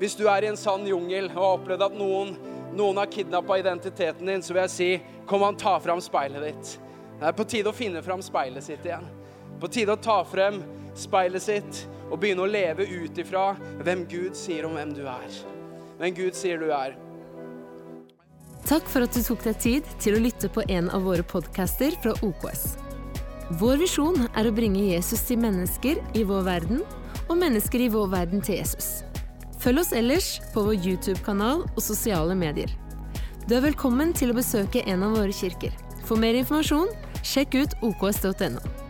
hvis 0.00 0.16
du 0.18 0.24
er 0.32 0.44
i 0.44 0.50
en 0.50 0.58
sann 0.58 0.88
jungel 0.88 1.30
og 1.30 1.38
har 1.38 1.60
opplevd 1.60 1.86
at 1.86 2.00
noen, 2.00 2.34
noen 2.76 2.98
har 3.00 3.12
kidnappa 3.12 3.60
identiteten 3.60 4.32
din, 4.32 4.42
så 4.42 4.56
vil 4.56 4.64
jeg 4.66 4.74
si 4.74 4.90
kom 5.28 5.44
an, 5.46 5.58
ta 5.58 5.76
fram 5.82 6.02
speilet 6.02 6.50
ditt. 6.50 6.76
Det 7.16 7.30
er 7.30 7.36
på 7.36 7.46
tide 7.48 7.72
å 7.72 7.76
finne 7.76 8.02
fram 8.04 8.20
speilet 8.24 8.64
sitt 8.64 8.84
igjen. 8.84 9.06
På 9.60 9.70
tide 9.72 9.94
å 9.94 10.00
ta 10.00 10.18
frem 10.28 10.60
speilet 10.96 11.42
sitt 11.42 11.86
og 12.10 12.20
begynne 12.20 12.44
å 12.44 12.50
leve 12.50 12.84
ut 12.84 13.18
ifra 13.18 13.54
hvem 13.80 14.04
Gud 14.10 14.36
sier 14.36 14.68
om 14.68 14.76
hvem 14.76 14.92
du 14.96 15.06
er. 15.08 15.38
Hvem 15.96 16.16
Gud 16.16 16.36
sier 16.36 16.60
du 16.60 16.68
er. 16.76 16.96
Takk 18.66 18.88
for 18.90 19.06
at 19.06 19.14
du 19.14 19.22
tok 19.22 19.44
deg 19.46 19.60
tid 19.62 19.88
til 20.02 20.18
å 20.18 20.20
lytte 20.20 20.50
på 20.52 20.64
en 20.68 20.90
av 20.92 21.06
våre 21.06 21.24
podcaster 21.24 21.96
fra 22.02 22.12
OKS. 22.26 22.74
Vår 23.60 23.78
visjon 23.78 24.26
er 24.34 24.48
å 24.48 24.54
bringe 24.54 24.88
Jesus 24.88 25.22
til 25.28 25.38
mennesker 25.38 26.00
i 26.18 26.24
vår 26.26 26.42
verden, 26.48 26.82
og 27.30 27.38
mennesker 27.38 27.84
i 27.84 27.90
vår 27.90 28.10
verden 28.12 28.42
til 28.42 28.58
Jesus. 28.58 29.04
Følg 29.62 29.84
oss 29.84 29.94
ellers 29.96 30.28
på 30.52 30.66
vår 30.66 30.82
YouTube-kanal 30.82 31.62
og 31.68 31.82
sosiale 31.82 32.34
medier. 32.38 32.70
Du 33.46 33.54
er 33.54 33.62
velkommen 33.64 34.12
til 34.18 34.34
å 34.34 34.36
besøke 34.36 34.82
en 34.90 35.06
av 35.06 35.14
våre 35.14 35.34
kirker. 35.34 35.72
For 36.06 36.18
mer 36.18 36.34
informasjon, 36.38 36.90
sjekk 37.26 37.54
ut 37.62 37.72
oks.no. 37.82 38.85